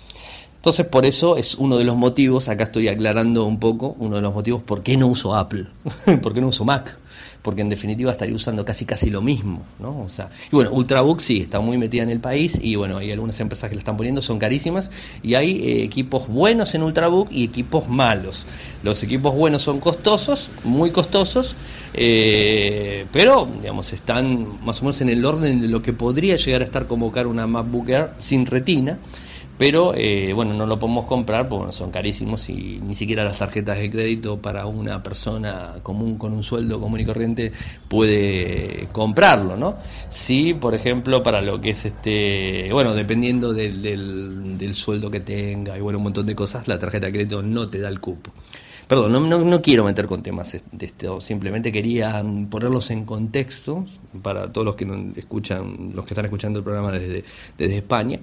Entonces, 0.57 0.87
por 0.87 1.05
eso 1.05 1.37
es 1.37 1.57
uno 1.57 1.77
de 1.77 1.85
los 1.85 1.97
motivos, 1.97 2.49
acá 2.49 2.65
estoy 2.65 2.87
aclarando 2.87 3.45
un 3.45 3.59
poco, 3.59 3.97
uno 3.99 4.17
de 4.17 4.23
los 4.23 4.33
motivos 4.33 4.63
por 4.63 4.83
qué 4.85 4.97
no 4.97 5.09
uso 5.09 5.35
Apple, 5.35 5.67
por 6.23 6.33
qué 6.33 6.41
no 6.41 6.49
uso 6.49 6.65
Mac 6.65 6.99
porque 7.43 7.61
en 7.61 7.69
definitiva 7.69 8.13
estaría 8.13 8.35
usando 8.35 8.65
casi 8.65 8.85
casi 8.85 9.11
lo 9.11 9.21
mismo, 9.21 9.63
¿no? 9.81 10.01
O 10.03 10.09
sea, 10.09 10.31
y 10.51 10.55
bueno, 10.55 10.71
Ultrabook 10.71 11.21
sí 11.21 11.41
está 11.41 11.61
muy 11.61 11.77
metida 11.77 12.05
en 12.05 12.11
el 12.11 12.21
país 12.21 12.59
y 12.61 12.77
bueno, 12.77 12.99
hay 12.99 13.11
algunas 13.11 13.39
empresas 13.41 13.69
que 13.69 13.75
le 13.75 13.81
están 13.81 13.97
poniendo, 13.97 14.23
son 14.23 14.39
carísimas 14.39 14.91
y 15.23 15.35
hay 15.35 15.61
eh, 15.61 15.83
equipos 15.83 16.29
buenos 16.29 16.75
en 16.75 16.83
Ultrabook 16.83 17.29
y 17.31 17.45
equipos 17.45 17.89
malos. 17.89 18.47
Los 18.83 19.03
equipos 19.03 19.35
buenos 19.35 19.63
son 19.63 19.81
costosos, 19.81 20.51
muy 20.63 20.91
costosos, 20.91 21.57
eh, 21.95 23.07
pero 23.13 23.49
digamos 23.61 23.93
están 23.93 24.65
más 24.65 24.81
o 24.81 24.85
menos 24.85 25.01
en 25.01 25.09
el 25.09 25.25
orden 25.25 25.61
de 25.61 25.69
lo 25.69 25.83
que 25.83 25.93
podría 25.93 26.37
llegar 26.37 26.63
a 26.63 26.65
estar 26.65 26.87
convocar 26.87 27.27
una 27.27 27.47
MacBook 27.47 27.89
Air 27.89 28.11
sin 28.19 28.47
retina 28.47 28.99
pero 29.59 29.93
eh, 29.95 30.33
bueno, 30.33 30.55
no 30.55 30.67
lo 30.67 30.79
podemos 30.79 31.07
comprar 31.07 31.49
porque 31.49 31.73
son 31.73 31.91
carísimos 31.91 32.49
y 32.49 32.81
ni 32.83 32.95
siquiera 32.95 33.25
las 33.25 33.39
tarjetas 33.39 33.79
de 33.79 33.91
crédito 33.91 34.41
para 34.41 34.67
una 34.67 35.03
persona 35.03 35.75
común 35.83 36.17
con 36.17 36.33
un 36.33 36.43
sueldo 36.43 36.81
común 36.81 37.01
y 37.01 37.05
corriente 37.05 37.53
puede 37.89 38.89
comprarlo, 38.93 39.57
¿no? 39.57 39.77
Sí, 40.09 40.55
por 40.55 40.75
ejemplo, 40.75 41.23
para 41.23 41.41
lo 41.43 41.61
que 41.61 41.71
es 41.71 41.85
este, 41.85 42.71
bueno, 42.73 42.95
dependiendo 42.95 43.53
del, 43.53 43.83
del, 43.83 44.75
sueldo 44.75 45.11
que 45.11 45.21
tenga 45.21 45.77
y 45.77 45.81
bueno, 45.81 45.99
un 45.99 46.05
montón 46.05 46.27
de 46.27 46.35
cosas, 46.35 46.67
la 46.67 46.79
tarjeta 46.79 47.07
de 47.07 47.13
crédito 47.13 47.43
no 47.43 47.69
te 47.69 47.79
da 47.79 47.89
el 47.89 48.01
cupo. 48.01 48.33
Perdón, 48.89 49.13
no, 49.13 49.21
no, 49.21 49.39
no, 49.39 49.63
quiero 49.63 49.85
meter 49.85 50.07
con 50.07 50.23
temas 50.23 50.53
de 50.53 50.87
esto, 50.87 51.21
simplemente 51.21 51.71
quería 51.71 52.23
ponerlos 52.51 52.91
en 52.91 53.05
contexto 53.05 53.87
para 54.23 54.51
todos 54.51 54.65
los 54.65 54.77
que 54.77 54.87
escuchan, 55.17 55.93
los 55.95 56.05
que 56.05 56.15
están 56.15 56.25
escuchando 56.25 56.59
el 56.59 56.65
programa 56.65 56.91
desde, 56.93 57.25
desde 57.57 57.77
España 57.77 58.19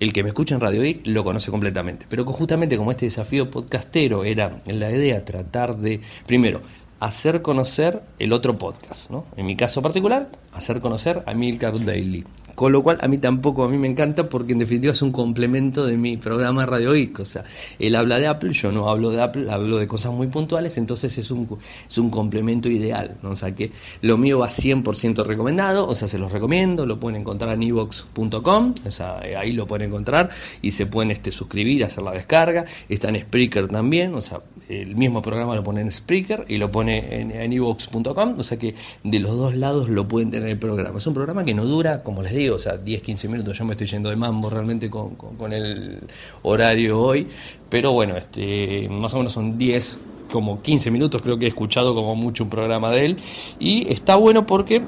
el 0.00 0.12
que 0.12 0.22
me 0.22 0.30
escucha 0.30 0.54
en 0.54 0.60
Radio 0.60 0.84
I 0.84 1.02
lo 1.04 1.22
conoce 1.22 1.50
completamente. 1.50 2.06
Pero 2.08 2.24
justamente 2.24 2.76
como 2.76 2.90
este 2.90 3.06
desafío 3.06 3.50
podcastero 3.50 4.24
era 4.24 4.60
la 4.66 4.90
idea 4.90 5.24
tratar 5.24 5.76
de, 5.76 6.00
primero, 6.26 6.62
hacer 7.00 7.42
conocer 7.42 8.02
el 8.18 8.32
otro 8.32 8.56
podcast, 8.58 9.10
¿no? 9.10 9.24
En 9.36 9.46
mi 9.46 9.56
caso 9.56 9.82
particular, 9.82 10.28
hacer 10.52 10.80
conocer 10.80 11.22
a 11.26 11.34
Milcar 11.34 11.82
Daily. 11.84 12.24
Con 12.54 12.72
lo 12.72 12.82
cual 12.82 12.98
a 13.00 13.08
mí 13.08 13.16
tampoco, 13.16 13.64
a 13.64 13.68
mí 13.68 13.78
me 13.78 13.88
encanta 13.88 14.28
porque 14.28 14.52
en 14.52 14.58
definitiva 14.58 14.92
es 14.92 15.00
un 15.00 15.12
complemento 15.12 15.86
de 15.86 15.96
mi 15.96 16.18
programa 16.18 16.66
Radio 16.66 16.92
Geek. 16.92 17.20
O 17.20 17.24
sea, 17.24 17.42
él 17.78 17.96
habla 17.96 18.18
de 18.18 18.26
Apple, 18.26 18.52
yo 18.52 18.70
no 18.70 18.90
hablo 18.90 19.08
de 19.08 19.22
Apple, 19.22 19.50
hablo 19.50 19.78
de 19.78 19.86
cosas 19.86 20.12
muy 20.12 20.26
puntuales, 20.26 20.76
entonces 20.76 21.16
es 21.16 21.30
un, 21.30 21.58
es 21.88 21.96
un 21.96 22.10
complemento 22.10 22.68
ideal. 22.68 23.16
¿no? 23.22 23.30
O 23.30 23.36
sea, 23.36 23.54
que 23.54 23.72
lo 24.02 24.18
mío 24.18 24.40
va 24.40 24.50
100% 24.50 25.24
recomendado, 25.24 25.88
o 25.88 25.94
sea, 25.94 26.06
se 26.06 26.18
los 26.18 26.30
recomiendo, 26.30 26.84
lo 26.84 27.00
pueden 27.00 27.22
encontrar 27.22 27.54
en 27.54 27.62
evox.com, 27.62 28.74
o 28.84 28.90
sea, 28.90 29.20
eh, 29.24 29.36
ahí 29.36 29.52
lo 29.52 29.66
pueden 29.66 29.88
encontrar 29.88 30.28
y 30.60 30.72
se 30.72 30.84
pueden 30.84 31.12
este, 31.12 31.30
suscribir, 31.30 31.82
hacer 31.84 32.02
la 32.02 32.12
descarga. 32.12 32.66
Está 32.90 33.08
en 33.08 33.22
Spreaker 33.22 33.68
también, 33.68 34.14
o 34.14 34.20
sea, 34.20 34.40
el 34.70 34.94
mismo 34.94 35.20
programa 35.20 35.56
lo 35.56 35.64
pone 35.64 35.80
en 35.80 35.90
Spreaker 35.90 36.44
y 36.48 36.56
lo 36.56 36.70
pone 36.70 37.20
en 37.20 37.52
evox.com, 37.52 38.34
o 38.38 38.42
sea 38.42 38.58
que 38.58 38.74
de 39.02 39.18
los 39.18 39.36
dos 39.36 39.56
lados 39.56 39.88
lo 39.88 40.06
pueden 40.06 40.30
tener 40.30 40.48
el 40.48 40.58
programa. 40.58 40.98
Es 40.98 41.06
un 41.06 41.14
programa 41.14 41.44
que 41.44 41.54
no 41.54 41.64
dura, 41.64 42.02
como 42.02 42.22
les 42.22 42.32
digo, 42.32 42.56
o 42.56 42.58
sea, 42.58 42.76
10, 42.76 43.02
15 43.02 43.28
minutos, 43.28 43.58
yo 43.58 43.64
me 43.64 43.72
estoy 43.72 43.88
yendo 43.88 44.10
de 44.10 44.16
mambo 44.16 44.48
realmente 44.48 44.88
con, 44.88 45.16
con, 45.16 45.52
el 45.52 46.00
horario 46.42 47.00
hoy, 47.00 47.26
pero 47.68 47.92
bueno, 47.92 48.16
este, 48.16 48.88
más 48.88 49.12
o 49.14 49.18
menos 49.18 49.32
son 49.32 49.58
10 49.58 49.98
como 50.30 50.62
15 50.62 50.90
minutos, 50.92 51.22
creo 51.22 51.36
que 51.36 51.46
he 51.46 51.48
escuchado 51.48 51.94
como 51.94 52.14
mucho 52.14 52.44
un 52.44 52.50
programa 52.50 52.90
de 52.90 53.06
él, 53.06 53.16
y 53.58 53.92
está 53.92 54.14
bueno 54.14 54.46
porque 54.46 54.82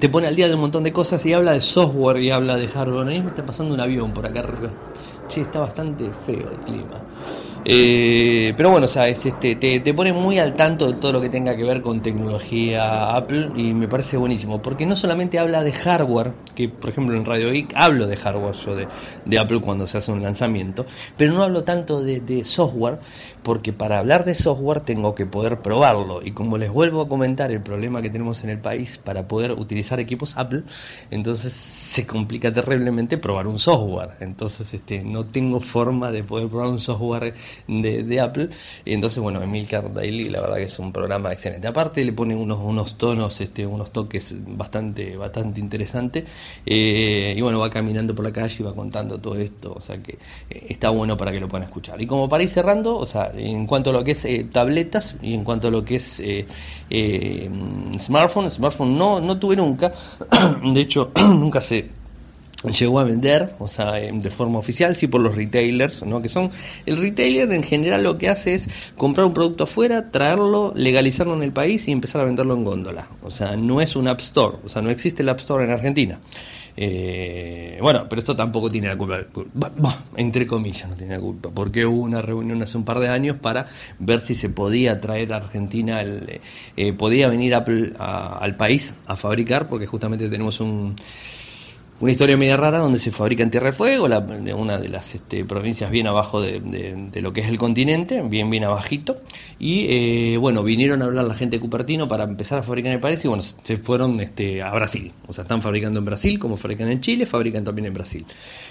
te 0.00 0.08
pone 0.10 0.26
al 0.26 0.36
día 0.36 0.48
de 0.48 0.54
un 0.54 0.60
montón 0.60 0.82
de 0.82 0.92
cosas 0.92 1.24
y 1.24 1.32
habla 1.32 1.52
de 1.52 1.62
software 1.62 2.20
y 2.20 2.30
habla 2.30 2.56
de 2.56 2.68
hardware. 2.68 3.08
Ahí 3.08 3.22
me 3.22 3.28
está 3.28 3.44
pasando 3.44 3.72
un 3.74 3.80
avión 3.80 4.12
por 4.12 4.26
acá 4.26 4.40
arriba. 4.40 4.70
Che, 5.28 5.40
está 5.40 5.60
bastante 5.60 6.10
feo 6.26 6.50
el 6.50 6.58
clima. 6.58 7.00
Eh, 7.64 8.54
pero 8.56 8.70
bueno, 8.70 8.86
o 8.86 8.88
sea, 8.88 9.08
este, 9.08 9.32
te, 9.32 9.56
te, 9.56 9.94
pone 9.94 10.12
muy 10.12 10.38
al 10.38 10.54
tanto 10.54 10.86
de 10.86 10.94
todo 10.94 11.12
lo 11.12 11.20
que 11.20 11.28
tenga 11.28 11.56
que 11.56 11.64
ver 11.64 11.82
con 11.82 12.00
tecnología 12.00 13.14
Apple 13.16 13.50
y 13.56 13.74
me 13.74 13.88
parece 13.88 14.16
buenísimo, 14.16 14.62
porque 14.62 14.86
no 14.86 14.96
solamente 14.96 15.38
habla 15.38 15.62
de 15.62 15.72
hardware, 15.72 16.32
que 16.54 16.68
por 16.68 16.90
ejemplo 16.90 17.16
en 17.16 17.24
Radio 17.24 17.50
Geek 17.50 17.72
hablo 17.74 18.06
de 18.06 18.16
hardware 18.16 18.54
yo 18.54 18.76
de, 18.76 19.38
Apple 19.38 19.60
cuando 19.60 19.86
se 19.86 19.98
hace 19.98 20.12
un 20.12 20.22
lanzamiento, 20.22 20.86
pero 21.16 21.32
no 21.32 21.42
hablo 21.42 21.64
tanto 21.64 22.02
de, 22.02 22.20
de 22.20 22.44
software, 22.44 22.98
porque 23.42 23.72
para 23.72 23.98
hablar 23.98 24.24
de 24.24 24.34
software 24.34 24.80
tengo 24.80 25.14
que 25.14 25.26
poder 25.26 25.60
probarlo 25.60 26.22
y 26.22 26.32
como 26.32 26.58
les 26.58 26.70
vuelvo 26.70 27.02
a 27.02 27.08
comentar 27.08 27.50
el 27.50 27.62
problema 27.62 28.02
que 28.02 28.10
tenemos 28.10 28.44
en 28.44 28.50
el 28.50 28.58
país 28.58 28.98
para 28.98 29.28
poder 29.28 29.52
utilizar 29.52 30.00
equipos 30.00 30.36
Apple, 30.36 30.62
entonces 31.10 31.52
se 31.52 32.06
complica 32.06 32.52
terriblemente 32.52 33.18
probar 33.18 33.46
un 33.46 33.58
software, 33.58 34.10
entonces 34.20 34.72
este 34.74 35.02
no 35.02 35.24
tengo 35.24 35.60
forma 35.60 36.10
de 36.10 36.24
poder 36.24 36.48
probar 36.48 36.68
un 36.68 36.78
software 36.78 37.34
de, 37.66 38.20
Apple. 38.20 38.48
Y 38.84 38.94
entonces, 38.94 39.22
bueno, 39.22 39.42
Emilcar 39.42 39.92
Daily, 39.92 40.28
la 40.28 40.40
verdad 40.40 40.56
que 40.56 40.64
es 40.64 40.78
un 40.78 40.92
programa 40.92 41.32
excelente. 41.32 41.68
Aparte 41.68 42.04
le 42.04 42.12
ponen 42.12 42.38
unos, 42.38 42.58
unos 42.60 42.96
tonos, 42.96 43.40
este, 43.40 43.66
unos 43.66 43.92
toques 43.92 44.34
bastante, 44.38 45.16
bastante 45.16 45.60
interesantes. 45.60 46.24
Eh, 46.64 47.34
y 47.36 47.40
bueno, 47.40 47.58
va 47.58 47.70
caminando 47.70 48.14
por 48.14 48.24
la 48.24 48.32
calle 48.32 48.56
y 48.58 48.62
va 48.62 48.74
contando 48.74 49.18
todo 49.18 49.36
esto. 49.36 49.74
O 49.74 49.80
sea 49.80 50.02
que 50.02 50.18
eh, 50.50 50.66
está 50.68 50.90
bueno 50.90 51.16
para 51.16 51.32
que 51.32 51.40
lo 51.40 51.48
puedan 51.48 51.66
escuchar. 51.66 52.00
Y 52.00 52.06
como 52.06 52.28
para 52.28 52.42
ir 52.42 52.50
cerrando, 52.50 52.96
o 52.96 53.06
sea, 53.06 53.27
en 53.34 53.66
cuanto 53.66 53.90
a 53.90 53.92
lo 53.92 54.04
que 54.04 54.12
es 54.12 54.24
eh, 54.24 54.46
tabletas 54.50 55.16
y 55.22 55.34
en 55.34 55.44
cuanto 55.44 55.68
a 55.68 55.70
lo 55.70 55.84
que 55.84 55.96
es 55.96 56.22
smartphone, 57.98 58.50
smartphone 58.50 58.96
no, 58.96 59.20
no 59.20 59.38
tuve 59.38 59.56
nunca. 59.56 59.92
de 60.62 60.80
hecho, 60.80 61.10
nunca 61.16 61.60
se 61.60 61.98
llegó 62.64 62.98
a 62.98 63.04
vender, 63.04 63.54
o 63.58 63.68
sea, 63.68 63.92
de 63.92 64.30
forma 64.30 64.58
oficial, 64.58 64.96
sí 64.96 65.06
por 65.06 65.20
los 65.20 65.36
retailers, 65.36 66.02
¿no? 66.04 66.20
Que 66.20 66.28
son, 66.28 66.50
el 66.86 66.96
retailer 66.96 67.52
en 67.52 67.62
general 67.62 68.02
lo 68.02 68.18
que 68.18 68.28
hace 68.28 68.54
es 68.54 68.68
comprar 68.96 69.26
un 69.26 69.34
producto 69.34 69.64
afuera, 69.64 70.10
traerlo, 70.10 70.72
legalizarlo 70.74 71.34
en 71.34 71.42
el 71.42 71.52
país 71.52 71.86
y 71.86 71.92
empezar 71.92 72.20
a 72.20 72.24
venderlo 72.24 72.54
en 72.54 72.64
góndola. 72.64 73.08
O 73.22 73.30
sea, 73.30 73.56
no 73.56 73.80
es 73.80 73.94
un 73.94 74.08
App 74.08 74.20
Store, 74.20 74.56
o 74.64 74.68
sea, 74.68 74.82
no 74.82 74.90
existe 74.90 75.22
el 75.22 75.28
App 75.28 75.38
Store 75.38 75.64
en 75.64 75.70
Argentina. 75.70 76.18
Eh, 76.80 77.76
bueno, 77.82 78.06
pero 78.08 78.20
esto 78.20 78.36
tampoco 78.36 78.70
tiene 78.70 78.86
la 78.86 78.96
culpa, 78.96 79.18
entre 80.14 80.46
comillas 80.46 80.88
no 80.88 80.94
tiene 80.94 81.16
la 81.16 81.20
culpa, 81.20 81.50
porque 81.52 81.84
hubo 81.84 82.02
una 82.02 82.22
reunión 82.22 82.62
hace 82.62 82.78
un 82.78 82.84
par 82.84 83.00
de 83.00 83.08
años 83.08 83.36
para 83.36 83.66
ver 83.98 84.20
si 84.20 84.36
se 84.36 84.48
podía 84.48 85.00
traer 85.00 85.32
a 85.32 85.38
Argentina, 85.38 86.00
el, 86.00 86.40
eh, 86.76 86.92
podía 86.92 87.26
venir 87.26 87.56
Apple 87.56 87.94
al 87.98 88.56
país 88.56 88.94
a 89.06 89.16
fabricar, 89.16 89.68
porque 89.68 89.86
justamente 89.86 90.28
tenemos 90.28 90.60
un 90.60 90.94
una 92.00 92.12
historia 92.12 92.36
media 92.36 92.56
rara 92.56 92.78
donde 92.78 92.98
se 92.98 93.10
fabrica 93.10 93.42
en 93.42 93.50
Tierra 93.50 93.66
del 93.66 93.74
Fuego, 93.74 94.06
la, 94.06 94.20
de 94.20 94.54
una 94.54 94.78
de 94.78 94.88
las 94.88 95.16
este, 95.16 95.44
provincias 95.44 95.90
bien 95.90 96.06
abajo 96.06 96.40
de, 96.40 97.10
lo 97.14 97.32
que 97.32 97.40
es 97.40 97.48
el 97.48 97.58
continente, 97.58 98.22
bien 98.22 98.48
bien 98.50 98.64
abajito, 98.64 99.16
y 99.58 99.86
eh, 99.88 100.36
bueno, 100.36 100.62
vinieron 100.62 101.02
a 101.02 101.06
hablar 101.06 101.24
la 101.24 101.34
gente 101.34 101.56
de 101.56 101.60
Cupertino 101.60 102.06
para 102.06 102.24
empezar 102.24 102.58
a 102.58 102.62
fabricar 102.62 102.90
en 102.90 102.96
el 102.96 103.00
país 103.00 103.24
y 103.24 103.28
bueno, 103.28 103.42
se 103.42 103.76
fueron 103.78 104.20
este, 104.20 104.62
a 104.62 104.70
Brasil, 104.70 105.12
o 105.26 105.32
sea, 105.32 105.42
están 105.42 105.60
fabricando 105.60 105.98
en 105.98 106.04
Brasil, 106.04 106.38
como 106.38 106.56
fabrican 106.56 106.88
en 106.88 107.00
Chile, 107.00 107.26
fabrican 107.26 107.64
también 107.64 107.86
en 107.86 107.94
Brasil. 107.94 108.24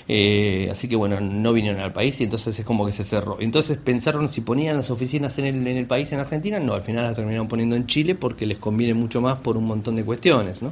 Eh, 0.08 0.70
así 0.72 0.88
que 0.88 0.96
bueno, 0.96 1.20
no 1.20 1.52
vinieron 1.52 1.82
al 1.82 1.92
país 1.92 2.20
y 2.22 2.24
entonces 2.24 2.58
es 2.58 2.63
como 2.63 2.86
que 2.86 2.94
se 2.94 3.04
cerró. 3.04 3.38
Entonces 3.42 3.78
pensaron 3.78 4.30
si 4.30 4.40
ponían 4.40 4.78
las 4.78 4.90
oficinas 4.90 5.38
en 5.38 5.46
el, 5.46 5.68
en 5.68 5.78
el 5.78 5.86
país 5.86 6.10
en 6.13 6.20
Argentina, 6.20 6.60
no, 6.62 6.74
al 6.74 6.82
final 6.82 7.04
las 7.04 7.16
terminaron 7.16 7.50
poniendo 7.50 7.76
en 7.76 7.88
Chile 7.88 8.16
porque 8.16 8.46
les 8.46 8.58
conviene 8.58 8.94
mucho 8.94 9.20
más 9.20 9.40
por 9.40 9.58
un 9.58 9.66
montón 9.66 9.98
de 9.98 10.06
cuestiones, 10.06 10.62
¿no? 10.62 10.72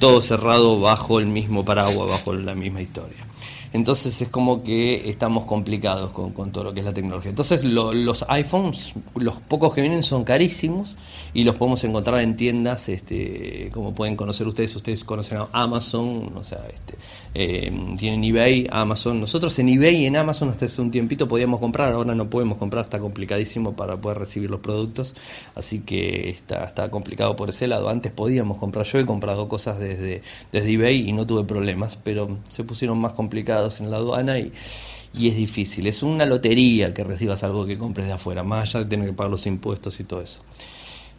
Todo 0.00 0.20
cerrado 0.20 0.80
bajo 0.80 1.20
el 1.20 1.26
mismo 1.26 1.64
paraguas, 1.64 2.10
bajo 2.10 2.32
la 2.32 2.54
misma 2.56 2.80
historia. 2.82 3.29
Entonces 3.72 4.20
es 4.20 4.28
como 4.28 4.62
que 4.64 5.08
estamos 5.08 5.44
complicados 5.44 6.10
con, 6.10 6.32
todo 6.50 6.64
lo 6.64 6.74
que 6.74 6.80
es 6.80 6.86
la 6.86 6.92
tecnología. 6.92 7.30
Entonces 7.30 7.62
los 7.62 8.24
iPhones, 8.28 8.94
los 9.14 9.36
pocos 9.36 9.72
que 9.72 9.80
vienen 9.80 10.02
son 10.02 10.24
carísimos 10.24 10.96
y 11.32 11.44
los 11.44 11.54
podemos 11.54 11.84
encontrar 11.84 12.20
en 12.20 12.36
tiendas, 12.36 12.88
este, 12.88 13.70
como 13.72 13.94
pueden 13.94 14.16
conocer 14.16 14.46
ustedes, 14.48 14.74
ustedes 14.74 15.04
conocen 15.04 15.38
a 15.38 15.48
Amazon, 15.52 16.32
o 16.34 16.42
sea, 16.42 16.66
este, 16.66 16.94
eh, 17.34 17.72
tienen 17.96 18.24
eBay, 18.24 18.66
Amazon. 18.70 19.20
Nosotros 19.20 19.56
en 19.60 19.68
eBay 19.68 20.02
y 20.02 20.06
en 20.06 20.16
Amazon 20.16 20.48
hasta 20.48 20.66
hace 20.66 20.82
un 20.82 20.90
tiempito 20.90 21.28
podíamos 21.28 21.60
comprar, 21.60 21.92
ahora 21.92 22.14
no 22.14 22.28
podemos 22.28 22.58
comprar, 22.58 22.84
está 22.84 22.98
complicadísimo 22.98 23.76
para 23.76 23.96
poder 23.96 24.18
recibir 24.18 24.50
los 24.50 24.60
productos, 24.60 25.14
así 25.54 25.80
que 25.80 26.30
está, 26.30 26.90
complicado 26.90 27.36
por 27.36 27.50
ese 27.50 27.68
lado. 27.68 27.88
Antes 27.88 28.10
podíamos 28.12 28.58
comprar, 28.58 28.84
yo 28.84 28.98
he 28.98 29.06
comprado 29.06 29.48
cosas 29.48 29.78
desde, 29.78 30.22
desde 30.50 30.72
eBay 30.72 31.08
y 31.08 31.12
no 31.12 31.26
tuve 31.26 31.44
problemas, 31.44 31.96
pero 32.02 32.38
se 32.48 32.64
pusieron 32.64 32.98
más 32.98 33.12
en 33.80 33.90
la 33.90 33.98
aduana 33.98 34.38
y 34.38 34.52
y 35.12 35.28
es 35.28 35.36
difícil. 35.36 35.86
Es 35.86 36.02
una 36.02 36.26
lotería 36.26 36.94
que 36.94 37.04
recibas 37.04 37.42
algo 37.42 37.66
que 37.66 37.78
compres 37.78 38.06
de 38.06 38.12
afuera, 38.12 38.42
más 38.42 38.68
allá 38.68 38.84
de 38.84 38.90
tener 38.90 39.06
que 39.06 39.12
pagar 39.12 39.30
los 39.30 39.46
impuestos 39.46 39.98
y 40.00 40.04
todo 40.04 40.20
eso. 40.20 40.40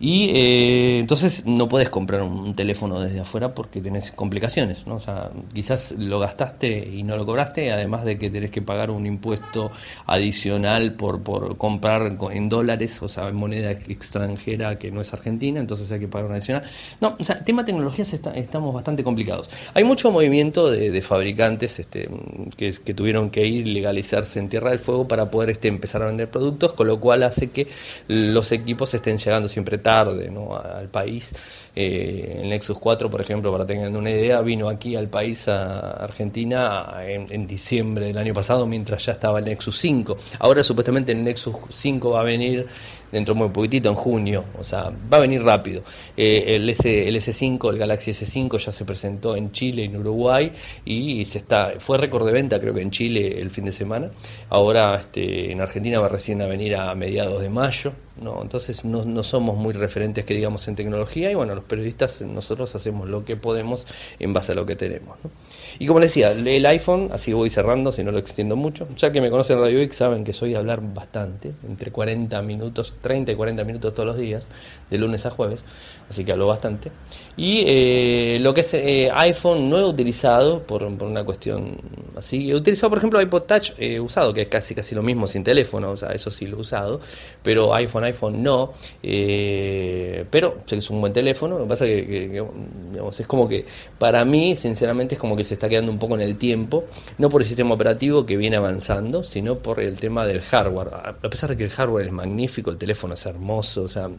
Y 0.04 0.32
eh, 0.36 1.00
entonces 1.00 1.46
no 1.46 1.70
puedes 1.70 1.92
comprar 1.92 2.24
un, 2.24 2.56
teléfono 2.56 3.00
desde 3.00 3.20
afuera 3.20 3.54
porque 3.54 3.82
tenés 3.82 4.10
complicaciones, 4.10 4.88
¿no? 4.88 4.96
O 4.96 5.00
sea, 5.00 5.30
quizás 5.54 5.92
lo 5.92 6.18
gastaste 6.18 6.90
y 6.92 7.04
no 7.04 7.16
lo 7.16 7.24
cobraste, 7.24 7.72
además 7.72 8.04
de 8.04 8.18
que 8.18 8.32
tenés 8.32 8.50
que 8.50 8.64
pagar 8.64 8.90
un 8.90 9.06
impuesto 9.06 9.72
adicional 10.08 10.94
por, 10.94 11.22
por 11.22 11.56
comprar 11.56 12.18
en 12.32 12.50
dólares, 12.50 13.00
o 13.04 13.08
sea, 13.08 13.30
en 13.30 13.36
moneda 13.36 13.70
extranjera 13.70 14.80
que 14.80 14.90
no 14.90 15.02
es 15.02 15.14
argentina, 15.14 15.60
entonces 15.60 15.92
hay 15.92 16.00
que 16.00 16.08
pagar 16.08 16.30
un 16.30 16.34
adicional. 16.34 16.64
No, 17.00 17.16
o 17.20 17.24
sea, 17.24 17.46
tema 17.46 17.64
tecnologías 17.64 18.12
estamos 18.12 18.74
bastante 18.74 19.04
complicados. 19.04 19.52
Hay 19.76 19.84
mucho 19.84 20.10
movimiento 20.10 20.72
de, 20.72 21.00
fabricantes 21.04 21.80
este, 21.80 22.10
que, 22.58 22.74
tuvieron 22.96 23.30
que 23.30 23.46
ir 23.46 23.68
legalizarse 23.68 24.40
en 24.40 24.50
Tierra 24.50 24.72
del 24.72 24.80
Fuego 24.80 25.08
para 25.08 25.30
poder 25.30 25.52
este, 25.52 25.68
empezar 25.68 26.02
a 26.02 26.08
vender 26.08 26.28
productos, 26.32 26.74
con 26.74 26.88
lo 26.88 27.00
cual 27.00 27.22
hace 27.22 27.52
que 27.52 27.68
los 28.08 28.52
equipos 28.52 28.96
estén 28.96 29.20
llegando 29.20 29.48
siempre 29.48 29.78
tarde 29.78 29.91
tarde 29.92 30.32
¿no? 30.32 30.56
al 30.56 30.88
país. 30.88 31.34
Eh, 31.76 32.40
el 32.44 32.50
Nexus 32.50 32.78
4, 32.78 33.10
por 33.10 33.20
ejemplo, 33.20 33.52
para 33.52 33.66
tengan 33.66 33.96
una 33.96 34.10
idea, 34.10 34.42
vino 34.42 34.70
aquí 34.70 34.96
al 34.96 35.08
país, 35.08 35.48
a 35.48 35.92
Argentina, 36.04 36.94
en, 37.06 37.46
diciembre 37.46 38.06
del 38.08 38.18
año 38.18 38.34
pasado, 38.34 38.66
mientras 38.66 39.06
ya 39.06 39.14
estaba 39.14 39.40
el 39.40 39.46
Nexus 39.46 39.78
5. 39.80 40.18
Ahora 40.40 40.64
supuestamente 40.64 41.12
el 41.12 41.24
Nexus 41.24 41.56
5 41.70 42.12
va 42.12 42.22
a 42.22 42.24
venir 42.24 42.68
dentro 43.12 43.36
muy 43.36 43.50
poquitito, 43.50 43.90
en 43.90 43.96
junio, 43.96 44.46
o 44.58 44.64
sea, 44.64 44.92
va 45.12 45.18
a 45.18 45.20
venir 45.20 45.44
rápido. 45.44 45.84
Eh, 46.16 46.56
el, 46.56 46.70
S, 46.70 47.08
el 47.08 47.16
S5, 47.16 47.72
el 47.72 47.78
Galaxy 47.78 48.12
S5 48.12 48.58
ya 48.58 48.72
se 48.72 48.86
presentó 48.86 49.36
en 49.36 49.52
Chile 49.52 49.84
en 49.86 49.96
Uruguay 49.98 50.52
y 50.86 51.26
se 51.26 51.40
está, 51.40 51.74
fue 51.80 51.98
récord 51.98 52.26
de 52.26 52.34
venta 52.34 52.60
creo 52.60 52.74
que 52.74 52.82
en 52.82 52.92
Chile 52.92 53.40
el 53.40 53.50
fin 53.50 53.66
de 53.66 53.72
semana. 53.72 54.12
Ahora 54.50 54.96
este, 54.96 55.52
en 55.52 55.62
Argentina 55.62 56.00
va 56.00 56.10
recién 56.10 56.42
a 56.42 56.48
venir 56.48 56.76
a 56.76 56.94
mediados 56.96 57.42
de 57.42 57.50
mayo, 57.50 57.94
¿no? 58.22 58.42
entonces 58.42 58.86
no, 58.86 59.06
no 59.06 59.24
somos 59.24 59.58
muy 59.58 59.74
referentes 59.74 60.26
que 60.26 60.34
digamos 60.34 60.68
en 60.68 60.76
tecnología 60.76 61.32
y 61.32 61.36
bueno, 61.36 61.56
los 61.56 61.64
periodistas 61.64 62.22
nosotros 62.22 62.74
hacemos 62.76 63.10
lo 63.10 63.26
que 63.26 63.36
podemos 63.36 63.86
en 64.20 64.34
base 64.34 64.52
a 64.52 64.56
lo 64.56 64.66
que 64.66 64.76
tenemos. 64.76 65.18
¿no? 65.24 65.32
Y 65.80 65.88
como 65.88 66.00
les 66.00 66.12
decía, 66.12 66.32
el 66.32 66.66
iPhone, 66.66 67.10
así 67.12 67.34
voy 67.34 67.50
cerrando, 67.50 67.92
si 67.92 68.04
no 68.04 68.12
lo 68.12 68.20
extiendo 68.20 68.56
mucho. 68.56 68.88
Ya 68.98 69.12
que 69.12 69.22
me 69.22 69.30
conocen 69.30 69.60
Radio 69.60 69.80
X, 69.82 69.98
saben 69.98 70.24
que 70.24 70.34
soy 70.34 70.52
de 70.52 70.58
hablar 70.58 70.82
bastante, 70.82 71.54
entre 71.68 71.92
40 71.92 72.42
minutos, 72.42 72.96
30 73.02 73.32
y 73.32 73.36
40 73.36 73.64
minutos 73.64 73.94
todos 73.94 74.08
los 74.08 74.18
días, 74.18 74.48
de 74.90 74.98
lunes 74.98 75.26
a 75.26 75.32
jueves, 75.32 75.64
así 76.10 76.26
que 76.26 76.32
hablo 76.32 76.48
bastante. 76.48 76.92
Y 77.38 77.64
eh, 77.66 78.40
lo 78.42 78.54
que 78.54 78.62
es 78.62 78.74
eh, 78.74 79.10
iPhone 79.14 79.70
no 79.70 79.80
he 79.80 79.86
utilizado 79.86 80.62
por, 80.64 80.84
una 80.84 81.24
cuestión 81.24 81.78
así. 82.18 82.52
He 82.52 82.56
utilizado, 82.56 82.90
por 82.90 82.98
ejemplo, 82.98 83.22
iPod 83.22 83.44
Touch 83.44 83.72
eh, 83.78 84.00
usado, 84.00 84.34
que 84.34 84.44
es 84.44 84.48
casi 84.48 84.76
casi 84.76 84.96
lo 84.96 85.02
mismo 85.02 85.28
sin 85.28 85.44
teléfono, 85.44 85.92
o 85.92 85.98
sea, 85.98 86.10
eso 86.10 86.30
sí 86.30 86.46
lo 86.46 86.58
he 86.58 86.62
usado, 86.62 87.00
pero 87.42 87.74
iPhone, 87.74 88.04
iPhone 88.04 88.44
no. 88.44 88.74
pero 89.02 90.64
que 90.66 90.76
es 90.76 90.90
un 90.90 91.00
buen 91.00 91.14
teléfono, 91.14 91.58
lo 91.58 91.64
que 91.64 91.70
pasa 91.70 91.86
que, 91.86 92.06
que 92.06 92.44
digamos, 92.92 93.20
es 93.20 93.28
como 93.28 93.48
que 93.48 93.66
para 93.98 94.26
mí, 94.26 94.56
sinceramente, 94.58 95.16
es 95.16 95.20
como 95.20 95.36
que 95.36 95.44
se 95.44 95.54
está 95.54 95.70
quedando 95.70 95.92
un 95.92 96.00
poco 96.00 96.16
en 96.16 96.22
el 96.22 96.38
tiempo, 96.38 96.86
no 97.18 97.30
por 97.30 97.42
el 97.42 97.48
sistema 97.48 97.76
operativo 97.76 98.26
que 98.26 98.36
viene 98.36 98.58
avanzando, 98.58 99.24
sino 99.24 99.60
por 99.60 99.80
el 99.80 100.00
tema 100.00 100.26
del 100.26 100.42
hardware. 100.42 100.90
A 100.94 101.30
pesar 101.30 101.52
de 101.52 101.58
que 101.58 101.64
el 101.64 101.70
hardware 101.70 102.08
es 102.08 102.12
magnífico, 102.12 102.72
el 102.72 102.78
teléfono 102.78 103.14
es 103.14 103.26
hermoso, 103.26 103.84
o 103.84 103.88
sea, 103.88 104.10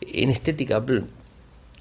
en 0.00 0.30
estética 0.30 0.80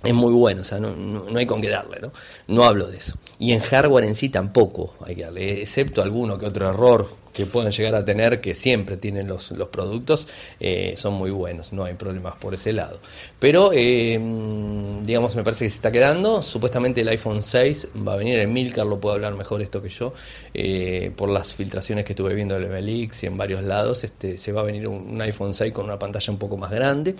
es 0.03 0.13
muy 0.13 0.33
bueno, 0.33 0.61
o 0.61 0.63
sea, 0.63 0.79
no, 0.79 0.95
no, 0.95 1.37
hay 1.37 1.45
con 1.45 1.61
qué 1.61 1.69
darle, 1.69 1.99
¿no? 1.99 2.11
No 2.47 2.63
hablo 2.63 2.87
de 2.87 2.97
eso. 2.97 3.17
Y 3.39 3.53
en 3.53 3.59
hardware 3.61 4.05
en 4.05 4.15
sí 4.15 4.29
tampoco 4.29 4.93
hay 5.03 5.15
que 5.15 5.23
darle, 5.23 5.61
excepto 5.61 6.01
alguno 6.01 6.37
que 6.37 6.45
otro 6.45 6.69
error 6.69 7.25
que 7.35 7.45
pueden 7.45 7.71
llegar 7.71 7.93
a 7.95 8.05
tener, 8.05 8.39
que 8.39 8.55
siempre 8.55 8.95
tienen 8.95 9.27
los, 9.27 9.51
los 9.51 9.67
productos, 9.67 10.25
eh, 10.59 10.93
son 10.95 11.15
muy 11.15 11.31
buenos, 11.31 11.73
no 11.73 11.83
hay 11.83 11.93
problemas 11.95 12.35
por 12.37 12.53
ese 12.53 12.71
lado. 12.71 12.99
Pero, 13.39 13.71
eh, 13.73 14.17
digamos, 15.03 15.35
me 15.35 15.43
parece 15.43 15.65
que 15.65 15.69
se 15.69 15.75
está 15.75 15.91
quedando, 15.91 16.41
supuestamente 16.41 17.01
el 17.01 17.09
iPhone 17.09 17.43
6 17.43 17.89
va 18.07 18.13
a 18.13 18.15
venir, 18.15 18.39
en 18.39 18.53
Milcar 18.53 18.85
lo 18.87 19.01
puede 19.01 19.15
hablar 19.15 19.33
mejor 19.33 19.61
esto 19.61 19.81
que 19.81 19.89
yo, 19.89 20.13
eh, 20.53 21.11
por 21.15 21.29
las 21.29 21.53
filtraciones 21.53 22.05
que 22.05 22.13
estuve 22.13 22.33
viendo 22.33 22.55
en 22.55 22.71
el 22.71 22.89
y 22.89 23.09
en 23.23 23.35
varios 23.35 23.63
lados, 23.63 24.05
este, 24.05 24.37
se 24.37 24.53
va 24.53 24.61
a 24.61 24.63
venir 24.63 24.87
un 24.87 25.21
iPhone 25.21 25.53
6 25.53 25.73
con 25.73 25.85
una 25.85 25.99
pantalla 25.99 26.31
un 26.31 26.39
poco 26.39 26.55
más 26.55 26.71
grande 26.71 27.15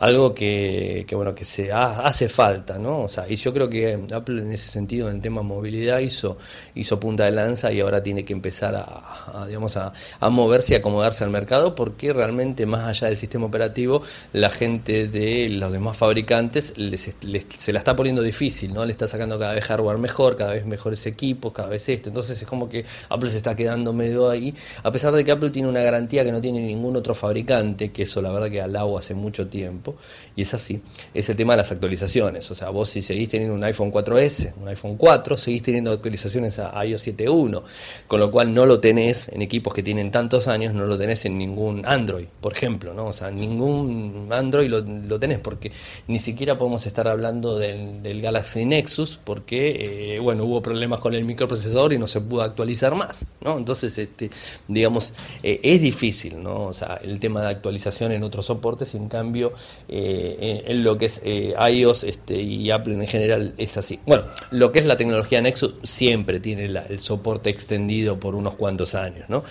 algo 0.00 0.34
que, 0.34 1.04
que, 1.06 1.14
bueno 1.14 1.34
que 1.34 1.44
se 1.44 1.70
hace 1.70 2.28
falta 2.28 2.78
no 2.78 3.02
o 3.02 3.08
sea 3.08 3.28
y 3.28 3.36
yo 3.36 3.52
creo 3.52 3.68
que 3.68 4.00
Apple 4.14 4.40
en 4.40 4.50
ese 4.50 4.70
sentido 4.70 5.08
en 5.08 5.16
el 5.16 5.22
tema 5.22 5.42
movilidad 5.42 5.98
hizo 5.98 6.38
hizo 6.74 6.98
punta 6.98 7.24
de 7.24 7.32
lanza 7.32 7.70
y 7.70 7.80
ahora 7.80 8.02
tiene 8.02 8.24
que 8.24 8.32
empezar 8.32 8.74
a, 8.74 9.46
digamos 9.46 9.76
a, 9.76 9.92
moverse 10.30 10.72
y 10.72 10.76
acomodarse 10.76 11.22
al 11.22 11.30
mercado 11.30 11.74
porque 11.74 12.14
realmente 12.14 12.64
más 12.64 12.86
allá 12.86 13.08
del 13.08 13.16
sistema 13.18 13.46
operativo 13.46 14.02
la 14.32 14.48
gente 14.48 15.06
de 15.06 15.48
los 15.50 15.70
demás 15.70 15.98
fabricantes 15.98 16.72
les, 16.78 17.14
se 17.58 17.72
la 17.72 17.78
está 17.78 17.94
poniendo 17.94 18.22
difícil 18.22 18.72
no 18.72 18.86
le 18.86 18.92
está 18.92 19.06
sacando 19.06 19.38
cada 19.38 19.52
vez 19.52 19.64
hardware 19.64 19.98
mejor 19.98 20.36
cada 20.36 20.54
vez 20.54 20.64
mejores 20.64 21.04
equipos 21.06 21.52
cada 21.52 21.68
vez 21.68 21.88
esto. 21.88 22.08
Entonces 22.08 22.40
es 22.40 22.48
como 22.48 22.68
que 22.70 22.86
Apple 23.10 23.30
se 23.30 23.36
está 23.36 23.54
quedando 23.54 23.92
medio 23.92 24.30
ahí 24.30 24.54
a 24.82 24.90
pesar 24.90 25.14
de 25.14 25.24
que 25.24 25.32
Apple 25.32 25.50
tiene 25.50 25.68
una 25.68 25.82
garantía 25.82 26.24
que 26.24 26.32
no 26.32 26.40
tiene 26.40 26.60
ningún 26.60 26.96
otro 26.96 27.14
fabricante 27.14 27.92
que 27.92 28.04
eso 28.04 28.22
la 28.22 28.32
verdad 28.32 28.50
que 28.50 28.62
al 28.62 28.74
agua 28.76 29.00
hace 29.00 29.14
mucho 29.14 29.46
tiempo 29.48 29.89
y 30.36 30.42
es 30.42 30.54
así. 30.54 30.80
Es 31.14 31.28
el 31.28 31.36
tema 31.36 31.54
de 31.54 31.58
las 31.58 31.72
actualizaciones. 31.72 32.50
O 32.50 32.54
sea, 32.54 32.70
vos 32.70 32.90
si 32.90 33.02
seguís 33.02 33.28
teniendo 33.28 33.54
un 33.54 33.64
iPhone 33.64 33.92
4S, 33.92 34.54
un 34.60 34.68
iPhone 34.68 34.96
4, 34.96 35.36
seguís 35.36 35.62
teniendo 35.62 35.92
actualizaciones 35.92 36.58
a 36.58 36.84
iOS 36.84 37.08
7.1, 37.08 37.62
con 38.06 38.20
lo 38.20 38.30
cual 38.30 38.52
no 38.54 38.66
lo 38.66 38.78
tenés 38.78 39.28
en 39.28 39.42
equipos 39.42 39.74
que 39.74 39.82
tienen 39.82 40.10
tantos 40.10 40.48
años, 40.48 40.74
no 40.74 40.86
lo 40.86 40.98
tenés 40.98 41.24
en 41.24 41.38
ningún 41.38 41.84
Android, 41.86 42.26
por 42.40 42.52
ejemplo, 42.52 42.94
¿no? 42.94 43.06
O 43.06 43.12
sea, 43.12 43.30
ningún 43.30 44.28
Android 44.30 44.68
lo, 44.70 45.18
tenés, 45.18 45.38
porque 45.38 45.72
ni 46.08 46.18
siquiera 46.18 46.56
podemos 46.56 46.86
estar 46.86 47.08
hablando 47.08 47.58
del, 47.58 48.20
Galaxy 48.20 48.64
Nexus, 48.64 49.18
porque, 49.24 50.14
eh, 50.14 50.18
bueno, 50.18 50.44
hubo 50.44 50.60
problemas 50.60 51.00
con 51.00 51.14
el 51.14 51.24
microprocesador 51.24 51.92
y 51.92 51.98
no 51.98 52.06
se 52.06 52.20
pudo 52.20 52.42
actualizar 52.42 52.94
más, 52.94 53.24
¿no? 53.40 53.56
Entonces, 53.56 53.96
este, 53.96 54.30
digamos, 54.68 55.14
eh, 55.42 55.60
es 55.62 55.80
difícil, 55.80 56.42
¿no? 56.42 56.66
O 56.66 56.72
sea, 56.72 57.00
el 57.02 57.18
tema 57.18 57.42
de 57.42 57.48
actualización 57.48 58.12
en 58.12 58.22
otros 58.22 58.46
soportes, 58.46 58.94
en 58.94 59.08
cambio, 59.08 59.52
eh, 59.88 60.62
en 60.66 60.84
lo 60.84 60.96
que 60.96 61.06
es 61.06 61.20
eh, 61.24 61.52
iOS 61.72 62.04
este, 62.04 62.40
y 62.40 62.70
Apple 62.70 62.94
en 62.94 63.06
general 63.06 63.54
es 63.58 63.76
así. 63.76 63.98
Bueno, 64.06 64.24
lo 64.50 64.70
que 64.70 64.78
es 64.78 64.86
la 64.86 64.96
tecnología 64.96 65.40
Nexus 65.40 65.74
siempre 65.82 66.38
tiene 66.38 66.66
el 66.66 67.00
soporte 67.00 67.50
extendido 67.50 68.20
por 68.20 68.34
unos 68.34 68.54
cuantos 68.54 68.94
años, 68.94 69.28
¿no? 69.28 69.42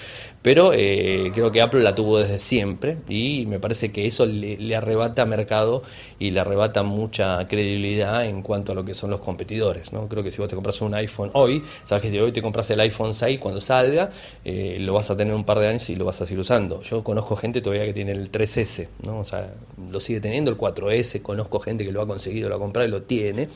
Pero 0.42 0.72
eh, 0.74 1.32
creo 1.34 1.52
que 1.52 1.62
Apple 1.62 1.82
la 1.82 1.94
tuvo 1.94 2.20
desde 2.20 2.40
siempre 2.40 2.98
y 3.10 3.46
me 3.48 3.60
parece 3.60 3.92
que 3.92 4.08
eso 4.08 4.26
le, 4.26 4.76
arrebata 4.76 5.26
mercado 5.26 5.84
y 6.18 6.30
le 6.30 6.40
arrebata 6.40 6.84
mucha 6.84 7.46
credibilidad 7.48 8.26
en 8.26 8.42
cuanto 8.42 8.72
a 8.72 8.76
lo 8.76 8.86
que 8.86 8.94
son 8.94 9.10
los 9.10 9.20
competidores, 9.20 9.92
¿no? 9.92 10.08
Creo 10.08 10.24
que 10.24 10.32
si 10.32 10.38
vos 10.40 10.48
te 10.48 10.56
compras 10.56 10.80
un 10.82 10.94
iPhone 10.94 11.32
hoy, 11.34 11.64
sabes 11.84 12.04
que 12.04 12.12
si 12.12 12.18
hoy 12.18 12.32
te 12.32 12.42
compras 12.42 12.70
el 12.72 12.80
iPhone 12.80 13.14
6 13.14 13.40
cuando 13.42 13.60
salga, 13.60 14.12
lo 14.46 14.94
vas 14.94 15.12
a 15.12 15.18
tener 15.18 15.34
un 15.34 15.44
par 15.44 15.60
de 15.60 15.68
años 15.68 15.90
y 15.90 15.96
lo 15.96 16.06
vas 16.06 16.22
a 16.22 16.26
seguir 16.26 16.40
usando. 16.40 16.82
Yo 16.82 17.04
conozco 17.04 17.36
gente 17.36 17.62
todavía 17.62 17.86
que 17.86 17.94
tiene 17.94 18.14
el 18.14 18.32
3S, 18.32 18.88
¿no? 19.06 19.20
O 19.20 19.26
sea, 19.26 19.54
lo 19.92 20.00
sigue 20.10 20.22
teniendo 20.22 20.50
el 20.50 20.58
4S, 20.58 21.22
conozco 21.22 21.60
gente 21.60 21.86
que 21.86 21.92
lo 21.92 22.02
ha 22.02 22.08
conseguido, 22.08 22.50
lo 22.50 22.56
ha 22.56 22.60
comprado 22.60 22.88
y 22.88 22.92
lo 22.92 23.04
tiene, 23.04 23.48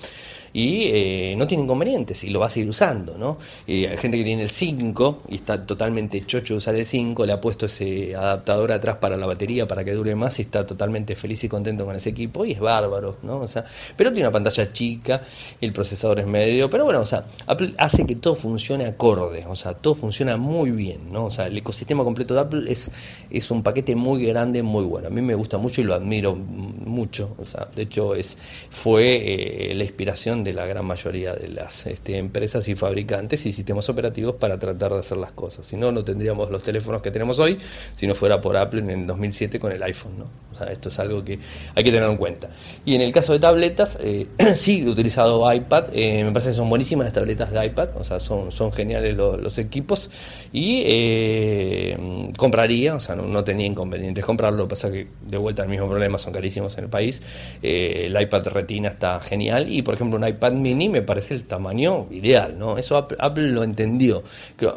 y 0.53 0.83
eh, 0.85 1.35
no 1.37 1.47
tiene 1.47 1.63
inconvenientes 1.63 2.23
y 2.23 2.29
lo 2.29 2.39
va 2.39 2.45
a 2.45 2.49
seguir 2.49 2.69
usando, 2.69 3.17
¿no? 3.17 3.37
hay 3.67 3.97
gente 3.97 4.17
que 4.17 4.23
tiene 4.23 4.43
el 4.43 4.49
5 4.49 5.23
y 5.29 5.35
está 5.35 5.65
totalmente 5.65 6.25
chocho 6.25 6.53
de 6.53 6.59
usar 6.59 6.75
el 6.75 6.85
5, 6.85 7.25
le 7.25 7.33
ha 7.33 7.41
puesto 7.41 7.65
ese 7.65 8.15
adaptador 8.15 8.71
atrás 8.71 8.97
para 8.97 9.17
la 9.17 9.25
batería 9.25 9.67
para 9.67 9.83
que 9.83 9.93
dure 9.93 10.15
más 10.15 10.37
y 10.39 10.43
está 10.43 10.65
totalmente 10.65 11.15
feliz 11.15 11.43
y 11.43 11.49
contento 11.49 11.85
con 11.85 11.95
ese 11.95 12.09
equipo 12.09 12.45
y 12.45 12.51
es 12.51 12.59
bárbaro, 12.59 13.17
¿no? 13.23 13.39
O 13.39 13.47
sea, 13.47 13.65
pero 13.97 14.11
tiene 14.11 14.27
una 14.27 14.33
pantalla 14.33 14.71
chica, 14.71 15.21
el 15.59 15.73
procesador 15.73 16.19
es 16.19 16.27
medio, 16.27 16.69
pero 16.69 16.85
bueno, 16.85 17.01
o 17.01 17.05
sea, 17.05 17.25
Apple 17.47 17.73
hace 17.77 18.05
que 18.05 18.15
todo 18.15 18.35
funcione 18.35 18.85
acorde, 18.85 19.45
o 19.47 19.55
sea, 19.55 19.73
todo 19.73 19.95
funciona 19.95 20.37
muy 20.37 20.71
bien, 20.71 21.11
¿no? 21.11 21.25
O 21.25 21.31
sea, 21.31 21.47
el 21.47 21.57
ecosistema 21.57 22.03
completo 22.03 22.33
de 22.33 22.41
Apple 22.41 22.71
es, 22.71 22.91
es 23.29 23.51
un 23.51 23.63
paquete 23.63 23.95
muy 23.95 24.25
grande, 24.25 24.61
muy 24.61 24.83
bueno. 24.83 25.07
A 25.07 25.11
mí 25.11 25.21
me 25.21 25.35
gusta 25.35 25.57
mucho 25.57 25.81
y 25.81 25.83
lo 25.83 25.93
admiro 25.93 26.35
mucho. 26.35 27.35
O 27.37 27.45
sea, 27.45 27.67
de 27.75 27.83
hecho, 27.83 28.15
es, 28.15 28.37
fue 28.69 29.71
eh, 29.71 29.73
la 29.73 29.83
inspiración 29.83 30.42
de 30.43 30.53
la 30.53 30.65
gran 30.65 30.85
mayoría 30.85 31.33
de 31.33 31.47
las 31.49 31.85
este, 31.85 32.17
empresas 32.17 32.67
y 32.67 32.75
fabricantes 32.75 33.45
y 33.45 33.51
sistemas 33.53 33.89
operativos 33.89 34.35
para 34.35 34.57
tratar 34.57 34.93
de 34.93 34.99
hacer 34.99 35.17
las 35.17 35.31
cosas. 35.31 35.65
Si 35.65 35.77
no, 35.77 35.91
no 35.91 36.03
tendríamos 36.03 36.49
los 36.49 36.63
teléfonos 36.63 37.01
que 37.01 37.11
tenemos 37.11 37.39
hoy 37.39 37.57
si 37.95 38.07
no 38.07 38.15
fuera 38.15 38.41
por 38.41 38.57
Apple 38.57 38.81
en 38.81 38.89
el 38.89 39.07
2007 39.07 39.59
con 39.59 39.71
el 39.71 39.81
iPhone. 39.83 40.23
O 40.51 40.55
sea, 40.55 40.71
esto 40.71 40.89
es 40.89 40.99
algo 40.99 41.23
que 41.23 41.39
hay 41.75 41.83
que 41.83 41.91
tener 41.91 42.09
en 42.09 42.17
cuenta. 42.17 42.49
Y 42.85 42.95
en 42.95 43.01
el 43.01 43.11
caso 43.11 43.33
de 43.33 43.39
tabletas, 43.39 43.97
eh, 43.99 44.27
sí, 44.55 44.83
he 44.85 44.89
utilizado 44.89 45.51
iPad. 45.51 45.85
Eh, 45.93 46.23
me 46.23 46.31
parece 46.31 46.49
que 46.49 46.55
son 46.55 46.69
buenísimas 46.69 47.05
las 47.05 47.13
tabletas 47.13 47.51
de 47.51 47.65
iPad. 47.65 47.89
O 47.97 48.03
sea, 48.03 48.19
son, 48.19 48.51
son 48.51 48.71
geniales 48.71 49.15
los, 49.17 49.57
equipos. 49.57 50.09
Y 50.51 50.83
eh, 50.85 52.31
compraría, 52.37 52.95
o 52.95 52.99
sea, 52.99 53.15
no, 53.15 53.43
tenía 53.43 53.65
inconvenientes 53.65 54.23
comprarlo. 54.23 54.67
Pasa 54.67 54.91
que 54.91 55.07
de 55.21 55.37
vuelta 55.37 55.63
el 55.63 55.69
mismo 55.69 55.87
problema, 55.87 56.17
son 56.17 56.33
carísimos 56.33 56.77
en 56.77 56.85
el 56.85 56.89
país. 56.89 57.21
el 57.61 58.19
iPad 58.19 58.47
Retina 58.47 58.89
está 58.89 59.19
genial. 59.19 59.71
Y 59.71 59.81
por 59.81 59.95
ejemplo, 59.95 60.17
un 60.17 60.27
iPad 60.27 60.32
mini 60.51 60.89
me 60.89 61.01
parece 61.01 61.33
el 61.33 61.43
tamaño 61.43 62.07
ideal. 62.11 62.57
¿no? 62.57 62.77
Eso 62.77 62.97
Apple, 62.97 63.49
lo 63.49 63.63
entendió. 63.63 64.23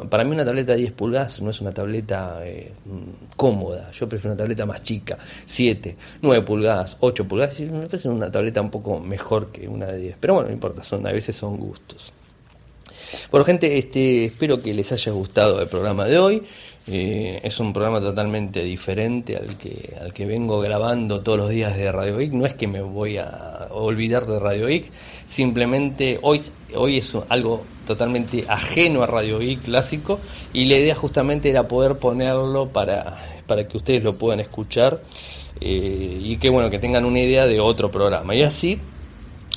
Para 0.09 0.23
mí, 0.23 0.31
una 0.31 0.45
tableta 0.45 0.73
de 0.73 0.79
10 0.79 0.91
pulgadas 0.93 1.41
no 1.41 1.49
es 1.49 1.61
una 1.61 1.71
tableta 1.71 2.41
cómoda. 3.35 3.91
Yo 3.91 4.07
prefiero 4.07 4.33
una 4.33 4.37
tableta 4.37 4.65
más 4.65 4.83
chica. 4.83 5.17
7, 5.45 5.95
9 6.21 6.45
pulgadas, 6.45 6.97
8 6.99 7.27
pulgadas. 7.27 7.59
Me 7.59 7.87
parece 7.87 8.09
una 8.09 8.31
tableta 8.31 8.61
un 8.61 8.71
poco 8.71 8.99
mejor 8.99 9.51
que 9.51 9.67
una 9.67 9.87
de 9.87 9.99
10. 9.99 10.17
Pero 10.19 10.35
bueno, 10.35 10.49
no 10.49 10.53
importa, 10.53 10.83
son, 10.83 11.05
a 11.07 11.11
veces 11.11 11.35
son 11.35 11.57
gustos. 11.57 12.13
Bueno, 13.31 13.45
gente, 13.45 13.77
este, 13.77 14.25
espero 14.25 14.61
que 14.61 14.73
les 14.73 14.91
haya 14.91 15.11
gustado 15.11 15.61
el 15.61 15.67
programa 15.67 16.05
de 16.05 16.17
hoy. 16.17 16.43
Eh, 16.89 17.41
es 17.43 17.59
un 17.59 17.73
programa 17.73 17.99
totalmente 17.99 18.63
diferente 18.63 19.35
al 19.35 19.57
que, 19.57 19.93
al 19.99 20.13
que 20.13 20.25
vengo 20.25 20.61
grabando 20.61 21.19
todos 21.19 21.37
los 21.37 21.49
días 21.49 21.75
de 21.75 21.91
Radio 21.91 22.21
Ic. 22.21 22.31
No 22.31 22.45
es 22.45 22.53
que 22.53 22.67
me 22.67 22.81
voy 22.81 23.17
a 23.17 23.67
olvidar 23.71 24.25
de 24.25 24.39
Radio 24.39 24.69
Ic, 24.69 24.89
simplemente 25.25 26.17
hoy, 26.21 26.41
hoy 26.73 26.97
es 26.97 27.13
algo 27.27 27.65
totalmente 27.85 28.45
ajeno 28.47 29.03
a 29.03 29.07
Radio 29.07 29.41
Ic 29.41 29.63
clásico 29.63 30.19
y 30.53 30.65
la 30.65 30.75
idea 30.75 30.95
justamente 30.95 31.49
era 31.49 31.67
poder 31.67 31.97
ponerlo 31.97 32.69
para, 32.69 33.41
para 33.47 33.67
que 33.67 33.77
ustedes 33.77 34.03
lo 34.03 34.17
puedan 34.17 34.39
escuchar 34.39 35.01
eh, 35.59 36.19
y 36.21 36.37
que 36.37 36.49
bueno 36.49 36.69
que 36.69 36.79
tengan 36.79 37.03
una 37.03 37.19
idea 37.19 37.47
de 37.47 37.59
otro 37.59 37.91
programa. 37.91 38.33
Y 38.33 38.43
así 38.43 38.79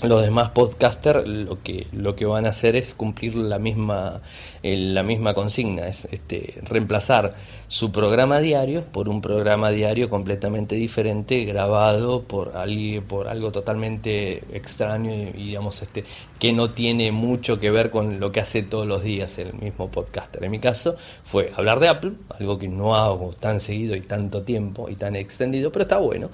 los 0.03 0.23
demás 0.23 0.51
podcasters 0.51 1.27
lo 1.29 1.63
que 1.63 1.87
lo 1.93 2.17
que 2.17 2.25
van 2.25 2.47
a 2.47 2.51
hacer 2.51 2.77
es 2.77 2.95
cumplir 2.95 3.37
la 3.37 3.59
misma 3.59 4.21
la 4.63 5.03
misma 5.03 5.35
consigna 5.35 5.89
es 5.89 6.07
este 6.11 6.61
reemplazar 6.63 7.35
su 7.69 7.93
programa 7.93 8.39
diario 8.39 8.85
por 8.85 9.09
un 9.09 9.21
programa 9.21 9.71
diario 9.71 10.09
completamente 10.09 10.75
diferente 10.75 11.45
grabado 11.45 12.23
por 12.23 12.57
alguien 12.57 13.05
por 13.05 13.29
algo 13.29 13.53
totalmente 13.53 14.43
extraño 14.55 15.13
y, 15.13 15.33
digamos 15.33 15.83
este 15.83 16.05
que 16.39 16.53
no 16.53 16.71
tiene 16.71 17.13
mucho 17.13 17.61
que 17.61 17.71
ver 17.71 17.91
con 17.91 18.19
lo 18.19 18.33
que 18.33 18.41
hace 18.41 18.63
todos 18.63 18.87
los 18.87 19.03
días 19.03 19.39
el 19.39 19.53
mismo 19.53 19.91
podcaster. 19.91 20.43
En 20.43 20.51
mi 20.51 20.59
caso 20.59 20.97
fue 21.25 21.53
hablar 21.55 21.81
de 21.81 21.89
Apple 21.89 22.13
algo 22.39 22.59
que 22.59 22.69
no 22.69 22.95
hago 22.95 23.35
tan 23.39 23.61
seguido 23.61 23.95
y 23.95 24.01
tanto 24.01 24.43
tiempo 24.43 24.89
y 24.89 24.97
tan 24.97 25.17
extendido 25.17 25.71
pero 25.71 25.83
está 25.83 25.99
bueno 25.99 26.31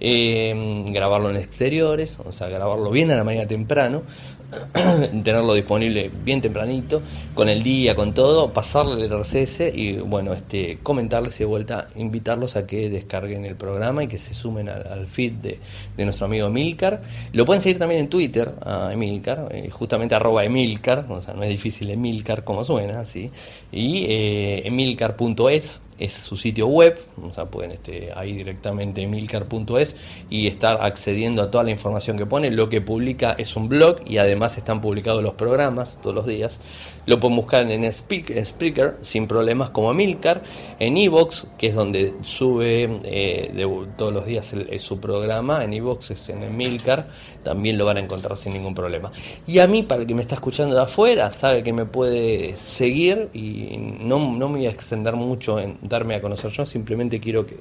eh, 0.00 0.84
grabarlo 0.88 1.30
en 1.30 1.36
exteriores, 1.36 2.18
o 2.24 2.32
sea, 2.32 2.48
grabarlo 2.48 2.90
bien 2.90 3.10
a 3.10 3.16
la 3.16 3.24
mañana 3.24 3.46
temprano, 3.46 4.02
tenerlo 5.22 5.54
disponible 5.54 6.10
bien 6.24 6.40
tempranito, 6.40 7.02
con 7.34 7.48
el 7.48 7.62
día, 7.62 7.94
con 7.94 8.14
todo, 8.14 8.52
pasarle 8.52 9.04
el 9.04 9.12
RCS 9.12 9.72
y 9.74 9.98
bueno, 9.98 10.32
este, 10.32 10.78
comentarles 10.82 11.36
y 11.36 11.38
de 11.40 11.44
vuelta, 11.44 11.88
invitarlos 11.96 12.56
a 12.56 12.66
que 12.66 12.88
descarguen 12.90 13.44
el 13.44 13.56
programa 13.56 14.04
y 14.04 14.08
que 14.08 14.18
se 14.18 14.34
sumen 14.34 14.68
al, 14.68 15.06
feed 15.06 15.32
de, 15.34 15.58
nuestro 16.04 16.26
amigo 16.26 16.46
Emilcar. 16.48 17.02
Lo 17.32 17.44
pueden 17.44 17.62
seguir 17.62 17.78
también 17.78 18.00
en 18.00 18.08
Twitter 18.08 18.52
a 18.62 18.92
Emilcar, 18.92 19.48
eh, 19.52 19.70
justamente 19.70 20.14
arroba 20.14 20.44
Emilcar, 20.44 21.06
o 21.08 21.20
sea, 21.20 21.34
no 21.34 21.42
es 21.42 21.50
difícil 21.50 21.90
Emilcar 21.90 22.42
como 22.42 22.64
suena, 22.64 23.04
¿sí? 23.04 23.30
y 23.70 24.04
eh, 24.08 24.66
emilcar.es 24.66 25.80
es 26.00 26.14
su 26.14 26.36
sitio 26.36 26.66
web, 26.66 26.98
o 27.22 27.32
sea, 27.32 27.44
pueden 27.44 27.72
este, 27.72 28.10
ahí 28.16 28.32
directamente 28.32 29.06
milcar.es 29.06 29.94
y 30.30 30.46
estar 30.46 30.78
accediendo 30.82 31.42
a 31.42 31.50
toda 31.50 31.62
la 31.62 31.70
información 31.70 32.16
que 32.16 32.26
pone. 32.26 32.50
Lo 32.50 32.68
que 32.68 32.80
publica 32.80 33.32
es 33.38 33.54
un 33.54 33.68
blog 33.68 33.98
y 34.06 34.16
además 34.16 34.56
están 34.56 34.80
publicados 34.80 35.22
los 35.22 35.34
programas 35.34 35.98
todos 36.02 36.16
los 36.16 36.26
días. 36.26 36.58
Lo 37.06 37.20
pueden 37.20 37.36
buscar 37.36 37.70
en 37.70 37.92
Spreaker 37.92 38.96
sin 39.02 39.26
problemas 39.26 39.70
como 39.70 39.92
Milcar, 39.92 40.42
en 40.78 40.96
Evox, 40.96 41.46
que 41.58 41.68
es 41.68 41.74
donde 41.74 42.14
sube 42.22 43.00
eh, 43.04 43.66
todos 43.96 44.12
los 44.12 44.26
días 44.26 44.54
su 44.78 45.00
programa, 45.00 45.64
en 45.64 45.74
Evox 45.74 46.10
es 46.10 46.28
en 46.28 46.56
Milcar, 46.56 47.08
también 47.42 47.76
lo 47.78 47.84
van 47.84 47.98
a 47.98 48.00
encontrar 48.00 48.36
sin 48.36 48.52
ningún 48.52 48.74
problema. 48.74 49.12
Y 49.46 49.58
a 49.58 49.66
mí, 49.66 49.82
para 49.82 50.02
el 50.02 50.06
que 50.06 50.14
me 50.14 50.22
está 50.22 50.36
escuchando 50.36 50.74
de 50.74 50.82
afuera, 50.82 51.30
sabe 51.30 51.62
que 51.62 51.72
me 51.72 51.84
puede 51.84 52.56
seguir 52.56 53.28
y 53.34 53.76
no, 54.00 54.18
no 54.18 54.48
me 54.48 54.58
voy 54.58 54.66
a 54.66 54.70
extender 54.70 55.16
mucho 55.16 55.58
en 55.58 55.78
darme 55.90 56.14
a 56.14 56.22
conocer 56.22 56.50
yo, 56.52 56.64
simplemente 56.64 57.20
quiero 57.20 57.44
que, 57.44 57.56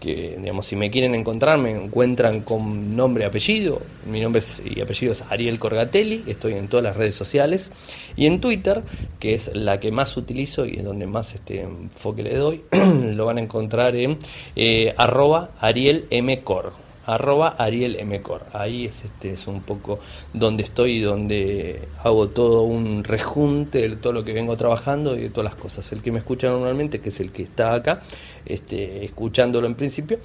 que, 0.00 0.36
digamos, 0.40 0.66
si 0.66 0.74
me 0.74 0.90
quieren 0.90 1.14
encontrar, 1.14 1.58
me 1.58 1.70
encuentran 1.70 2.40
con 2.40 2.96
nombre 2.96 3.22
y 3.22 3.26
apellido. 3.28 3.82
Mi 4.10 4.20
nombre 4.20 4.42
y 4.64 4.80
apellido 4.80 5.12
es 5.12 5.22
Ariel 5.30 5.60
Corgatelli, 5.60 6.24
estoy 6.26 6.54
en 6.54 6.66
todas 6.66 6.82
las 6.82 6.96
redes 6.96 7.14
sociales. 7.14 7.70
Y 8.16 8.26
en 8.26 8.40
Twitter, 8.40 8.82
que 9.20 9.34
es 9.34 9.54
la 9.54 9.78
que 9.78 9.92
más 9.92 10.16
utilizo 10.16 10.66
y 10.66 10.78
en 10.78 10.84
donde 10.84 11.06
más 11.06 11.34
este 11.34 11.60
enfoque 11.60 12.24
le 12.24 12.34
doy, 12.34 12.62
lo 12.72 13.26
van 13.26 13.38
a 13.38 13.42
encontrar 13.42 13.94
en 13.94 14.18
eh, 14.56 14.94
arroba 14.96 15.50
Ariel 15.60 16.06
M. 16.10 16.42
Cor 16.42 16.83
arroba 17.06 17.56
Ariel 17.58 17.98
Mcor. 18.04 18.46
Ahí 18.52 18.86
es, 18.86 19.04
este, 19.04 19.32
es 19.32 19.46
un 19.46 19.62
poco 19.62 19.98
donde 20.32 20.62
estoy 20.62 20.92
y 20.92 21.00
donde 21.00 21.88
hago 22.02 22.28
todo 22.28 22.62
un 22.62 23.04
rejunte 23.04 23.88
de 23.88 23.96
todo 23.96 24.12
lo 24.12 24.24
que 24.24 24.32
vengo 24.32 24.56
trabajando 24.56 25.16
y 25.16 25.22
de 25.22 25.30
todas 25.30 25.44
las 25.52 25.56
cosas. 25.56 25.90
El 25.92 26.02
que 26.02 26.12
me 26.12 26.18
escucha 26.18 26.48
normalmente, 26.48 27.00
que 27.00 27.08
es 27.08 27.20
el 27.20 27.32
que 27.32 27.42
está 27.42 27.74
acá, 27.74 28.02
este, 28.44 29.04
escuchándolo 29.04 29.66
en 29.66 29.74
principio, 29.74 30.18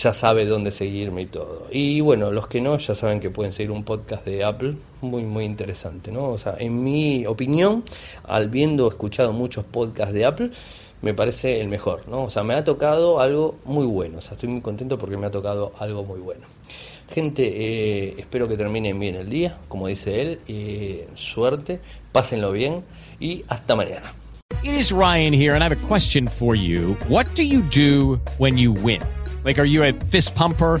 ya 0.00 0.12
sabe 0.12 0.46
dónde 0.46 0.70
seguirme 0.70 1.22
y 1.22 1.26
todo. 1.26 1.66
Y 1.70 2.00
bueno, 2.00 2.30
los 2.30 2.46
que 2.46 2.60
no, 2.60 2.78
ya 2.78 2.94
saben 2.94 3.20
que 3.20 3.30
pueden 3.30 3.52
seguir 3.52 3.70
un 3.70 3.84
podcast 3.84 4.24
de 4.24 4.44
Apple, 4.44 4.74
muy, 5.00 5.22
muy 5.22 5.44
interesante, 5.44 6.10
¿no? 6.10 6.28
O 6.30 6.38
sea, 6.38 6.56
en 6.58 6.82
mi 6.82 7.26
opinión, 7.26 7.84
al 8.24 8.48
viendo 8.48 8.88
escuchado 8.88 9.32
muchos 9.32 9.64
podcasts 9.64 10.14
de 10.14 10.24
Apple, 10.24 10.50
me 11.02 11.14
parece 11.14 11.60
el 11.60 11.68
mejor, 11.68 12.08
¿no? 12.08 12.24
O 12.24 12.30
sea, 12.30 12.42
me 12.42 12.54
ha 12.54 12.64
tocado 12.64 13.20
algo 13.20 13.56
muy 13.64 13.86
bueno, 13.86 14.18
o 14.18 14.20
sea, 14.20 14.32
estoy 14.32 14.48
muy 14.48 14.60
contento 14.60 14.98
porque 14.98 15.16
me 15.16 15.26
ha 15.26 15.30
tocado 15.30 15.72
algo 15.78 16.04
muy 16.04 16.20
bueno. 16.20 16.46
Gente, 17.10 17.42
eh, 17.42 18.14
espero 18.18 18.48
que 18.48 18.56
terminen 18.56 18.98
bien 18.98 19.14
el 19.14 19.30
día, 19.30 19.56
como 19.68 19.86
dice 19.86 20.20
él, 20.20 20.40
y 20.46 21.00
suerte, 21.14 21.80
pásenlo 22.12 22.52
bien 22.52 22.84
y 23.18 23.44
hasta 23.48 23.74
mañana. 23.74 24.12
It 24.62 24.72
is 24.72 24.90
Ryan 24.90 25.32
here 25.32 25.54
and 25.54 25.62
I 25.62 25.68
have 25.68 25.72
a 25.72 25.86
question 25.86 26.26
for 26.26 26.54
you. 26.54 26.96
What 27.08 27.26
do 27.34 27.44
you 27.44 27.62
do 27.70 28.20
when 28.38 28.58
you 28.58 28.72
win? 28.72 29.00
Like, 29.44 29.58
are 29.58 29.64
you 29.64 29.84
a 29.84 29.92
fist 29.92 30.34
pumper? 30.34 30.80